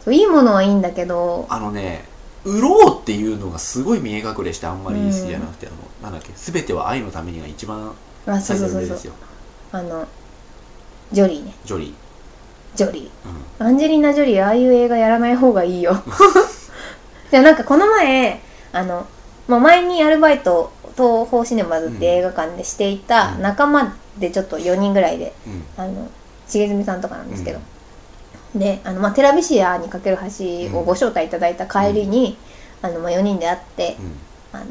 [0.05, 1.47] そういいものはいいんだけど。
[1.49, 2.05] あのね
[2.45, 7.93] 売ろうっていうのがすごい見え隠れしてあんまり好きじゃなくて、あのなんだっけ全ては愛のためにが一番
[8.25, 8.81] あそうそうそうそう。
[8.83, 9.13] ルですよ。
[9.73, 10.07] あの
[11.11, 11.53] ジョリーね。
[11.65, 11.93] ジョリー、
[12.77, 13.11] ジョリ
[13.59, 13.67] うー。
[13.67, 15.97] アンジェリーナ・ジョリーああいう映画やらない方がいいよ。
[17.31, 18.41] じゃあなんかこの前
[18.73, 19.07] あの、
[19.49, 23.43] まあ、前にアルバイト東宝シネマズって映画館でしていたうん。
[23.43, 25.65] 仲間でちょっと4人ぐらいでんうん。
[25.77, 26.09] あの
[26.49, 27.59] 重住さんとかなんですけど、
[28.55, 32.39] であの、まあ、テラビシアにかける橋をご招待いただいた帰りに、
[32.83, 33.97] あのまあ、4人で会って、
[34.53, 34.65] あの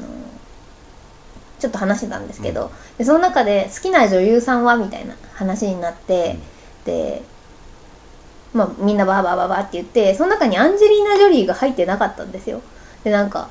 [1.59, 6.37] ちょっと話してたんですけど、でその中で好きな女優さんはみたいな話になって、
[6.85, 7.23] で、
[8.55, 12.61] まあ、みんなバーバーバーバーって言ってその中にアンジェリーナ・ジョリーが入ってなかったんですよ。
[13.03, 13.49] でなんか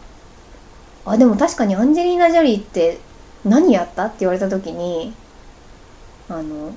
[1.04, 2.98] あでも確かにアンジェリーナ・ジョリーって
[3.44, 5.12] 何やったって言われた時に
[6.30, 6.74] あの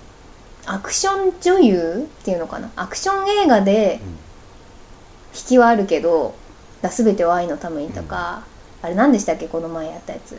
[0.65, 2.69] アクション女優っていうのかな？
[2.75, 4.01] アクション映画で
[5.34, 6.36] 引きはあるけど
[6.84, 8.43] 「だ全ては愛のために」とか、
[8.82, 9.47] あれ何でしたっけ？
[9.47, 10.38] この前やったやつ。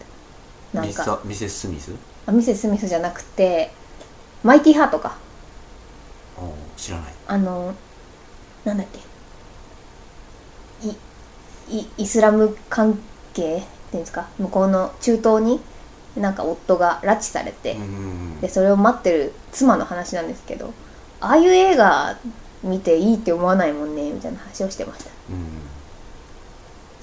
[0.75, 1.21] なんか。
[1.25, 1.93] ミセス・スミス？
[2.27, 3.71] あミセス・スミスじゃなくて
[4.45, 5.17] マイティ・ハートか
[6.79, 7.13] 知らない。
[7.27, 7.75] あの
[8.65, 9.01] なんだっけ。
[10.89, 12.99] いいイスラム関
[13.35, 13.61] 係っ
[13.91, 14.29] ていうんですか。
[14.39, 15.61] 向こうの中東に
[16.17, 17.77] なんか夫が拉致されて、
[18.41, 20.73] でそれを待ってる妻の話なんですけど
[21.21, 22.17] ああいう映画
[22.63, 25.11] 見ていいって思わないもんねみたいな話をしてました。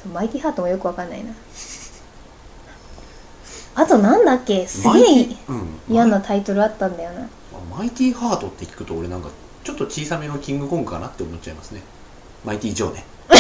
[0.06, 0.14] うん。
[0.14, 1.32] マイティハートもよくわかんないな。
[3.76, 5.80] あとなんだっけすげえうん。
[5.90, 7.28] 嫌なタイトルあったんだよな。
[7.76, 9.30] マイティハートって聞くと俺なんか
[9.66, 11.82] ちょっと小さめのキングコングかなって思っちゃいますね。
[12.46, 13.04] マイティジョーね。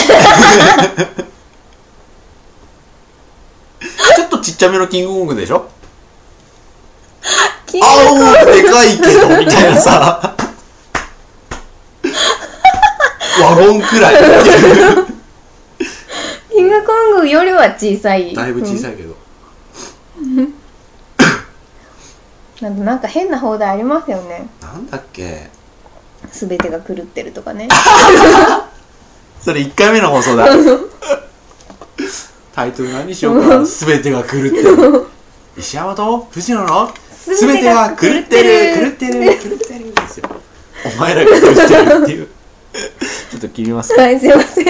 [4.15, 5.69] ちょっとちっちゃめのキングコングでしょ？
[7.67, 7.91] キングあ
[8.41, 10.36] おでかいけどみたいなさ。
[13.39, 14.15] ワゴンくらい。
[16.51, 18.34] キングコングよりは小さい。
[18.34, 19.15] だいぶ小い、さいけど、
[20.19, 20.55] うん。
[22.61, 24.47] なんかなんか変な放題ありますよね。
[24.59, 25.53] なんだっけ？
[26.36, 27.70] 全てが狂ってるとかね。
[29.42, 30.46] それ1回目の放送だ。
[32.54, 33.64] タイトル何にしようか。
[33.66, 35.08] 全てが狂ってる。
[35.58, 36.28] 石山と？
[36.32, 36.94] 藤野の？
[37.26, 38.82] 全てが狂ってる。
[38.82, 39.14] 狂ってる。
[39.40, 39.96] 狂ってる。
[39.96, 40.30] ですよ。
[40.86, 41.56] お前らが狂ってる
[42.04, 42.28] っていう。
[43.32, 43.94] ちょっと切ります。
[43.94, 44.66] はいすいません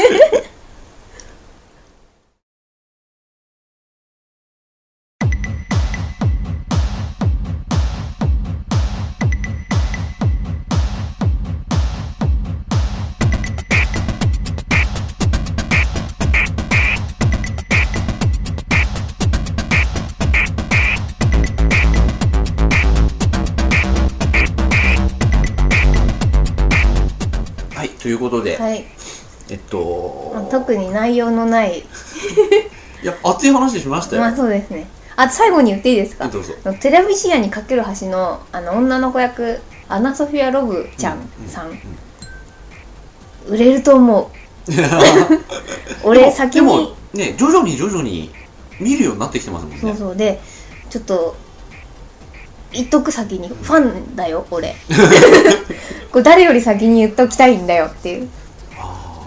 [29.50, 31.80] えっとまあ特に内容のない。
[31.80, 34.88] いや熱い話しましたよ、まあそうですね。
[35.16, 36.30] あ最後に言っていいですか？
[36.80, 41.80] テレビシアにかける橋のあの女の子役アナ・ソフィア・ロブちゃんさん、
[43.48, 44.28] 売れると思う。
[46.04, 48.32] 俺先でもにね徐々に徐々に
[48.80, 49.80] 見るようになってきてますもんね。
[49.80, 50.16] そうそう。
[50.16, 50.42] で
[50.90, 51.36] ちょっと
[52.72, 53.48] 言っとく先に。
[53.50, 54.76] ファンだよ俺。
[56.12, 58.28] これ誰より先に言っときたいんだよっていう。
[58.28, 58.28] あ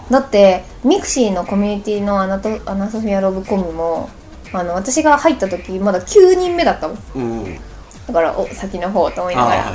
[0.09, 4.09] だってミクシーのコミュニティのアナとアナソフィア・ロブコミュも
[4.51, 6.97] あの私が入った時まだ9人目だったもん。
[6.97, 7.59] ーうんうん。
[8.07, 9.65] だからお先の方と思いながら、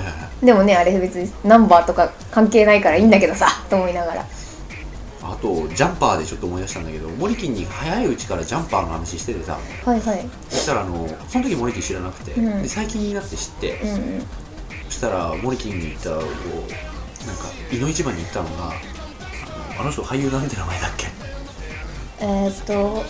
[0.43, 4.27] でもねあれ別にナンバーとか関係ないからいいんだけどさと思いながら。
[5.23, 9.57] あとジャンパーでちょっと思い出したんだけどモリキンに早いうちからジャンパーの話しててさ。
[9.85, 10.29] はいはい。
[10.51, 12.63] そしたらあのその時モリキン知らなくて、うん。
[12.63, 14.27] で最近になって知って、うんうん。
[14.87, 18.73] そしたらモリキンに行ったこうなんか井の一番に行ったのが
[19.79, 21.07] あの人俳優なんて名前だっけ？
[22.21, 23.05] えー、っと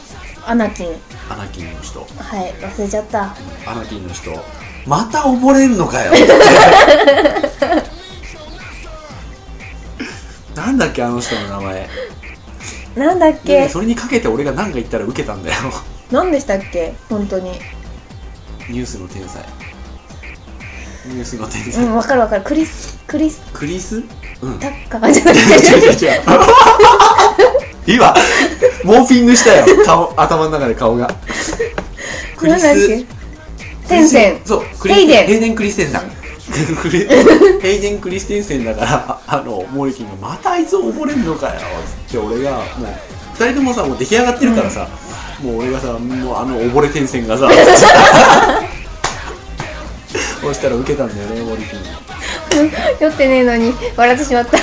[0.47, 0.89] アナキン。
[1.31, 2.01] アナキンの人。
[2.01, 3.35] はい忘れちゃった。
[3.67, 4.31] アナキンの人。
[4.87, 6.13] また溺れんのかよ。
[10.55, 11.89] なんだっけあの人の名前。
[12.97, 15.57] なんだっでけそれにかけて俺が何か言ったら受けたんだよ。
[16.13, 16.95] 何でしたっけ？
[17.09, 17.51] 本当に。
[18.71, 19.43] ニュースの天才。
[21.07, 22.43] ニュースの天う才、んわかるわかる。
[22.45, 23.43] クリスクリス？
[23.53, 24.03] クリス？
[24.43, 24.59] うん。
[24.59, 25.43] タッカーじゃなく違
[25.93, 26.23] うて違う違う
[27.87, 28.15] 今
[28.85, 29.85] モーフィングしたよ。
[29.85, 31.15] 顔頭の中で顔が。
[32.37, 33.05] クリス？
[33.89, 34.41] テンセン。
[34.45, 35.27] そうクリヘイデン。
[35.27, 36.11] ヘイデン・クリステンさん
[37.61, 41.55] ヘイデン・クリステンセンだからあのモリキンが「またあいつ溺れんのかよ」
[42.09, 42.63] って俺がもう
[43.35, 44.87] 二人ともさもう出来上がってるからさ、
[45.43, 47.51] もう俺がさもうあの溺れ天線がさ
[50.41, 51.09] そしたら受けたん。
[51.09, 51.81] だよねモリキン
[53.01, 54.59] 酔ってねえのに笑ってしまった。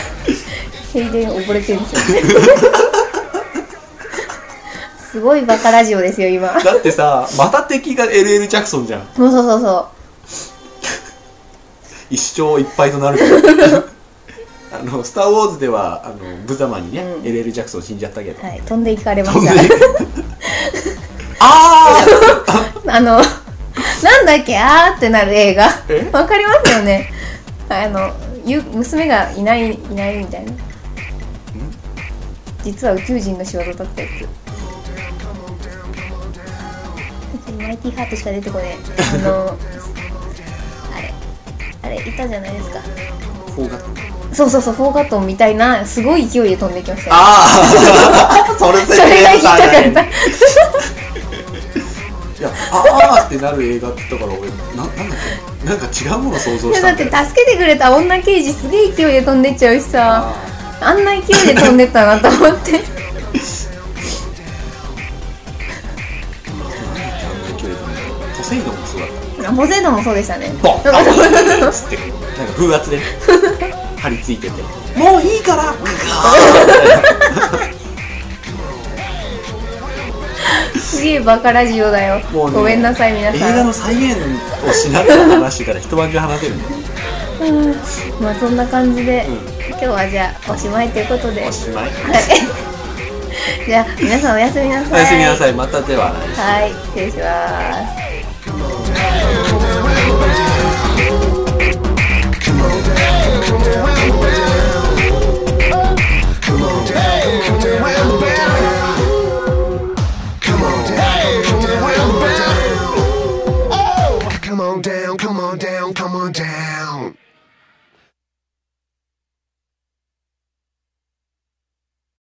[0.94, 2.42] ヘイデン溺れてるんですよ
[5.12, 6.48] すごいバカラジオですよ今。
[6.48, 9.08] だってさまた敵が LL ジャクソンじゃん。
[9.16, 9.88] そうそうそうそ
[12.10, 13.20] 一生いっぱいとなる
[14.74, 16.16] あのスター・ウォーズではあの
[16.46, 17.24] ブザマンにね、うん。
[17.24, 19.76] LL ジャクソン死んじゃったけど、うはい飛んでいかれまし飛んで
[21.39, 23.22] ああたあのな
[24.22, 24.58] んだっけ？
[24.58, 25.70] あーってなる映画。
[25.89, 26.10] え？
[26.12, 27.12] わかりますよね
[27.74, 28.11] あの
[28.45, 30.51] ゆ娘がいないいないみたいな。
[32.63, 34.28] 実は宇宙人の仕業だったやつ。
[37.61, 39.03] マイティハートしか出てこねえ。
[39.15, 39.57] あの
[40.95, 41.13] あれ
[41.84, 42.80] あれいたじゃないですか。
[43.55, 43.82] フォーガッ
[44.30, 44.36] ト。
[44.36, 47.15] そうそうそうフォーガットンみたいなすごい勢いで飛んできましたよ。
[47.17, 47.45] あ
[48.49, 49.69] あ それそれが言いたかった。
[49.69, 49.93] い。
[52.41, 52.84] やあ
[53.19, 55.51] あってなる映画って言ったから俺ななんだっけ？
[55.66, 57.09] なんか違うもの想像したんだよ。
[57.12, 60.34] て助けてくれた女刑事すげえ勢いで飛んでっちゃうしさ。
[60.82, 62.80] ああんな勢いで飛んでったなと思って。
[68.38, 69.09] ポセイドンもそうだっ
[69.43, 70.82] たあポセイドンもそうでしたねボンあっ
[71.72, 72.99] つってなんか風圧で
[73.97, 74.62] 張り付いてて
[74.99, 75.74] もういいから
[80.92, 83.56] すげえバカラジオだよ、ねごめんなさい皆映さん。
[83.56, 84.18] 画の再現
[84.68, 87.76] をしながら話してから一晩中話せるん。
[88.22, 89.36] まあそんな感じで、うん。
[89.70, 91.48] 今日はじゃあおしまいということで。
[91.48, 91.86] おしまい。
[91.86, 91.92] はい。
[93.66, 94.94] じゃあ皆さんおやすみなさい。
[94.94, 95.54] おやすみなさい。
[95.54, 96.12] またでは。
[96.12, 96.72] はい。
[96.94, 98.11] 失礼します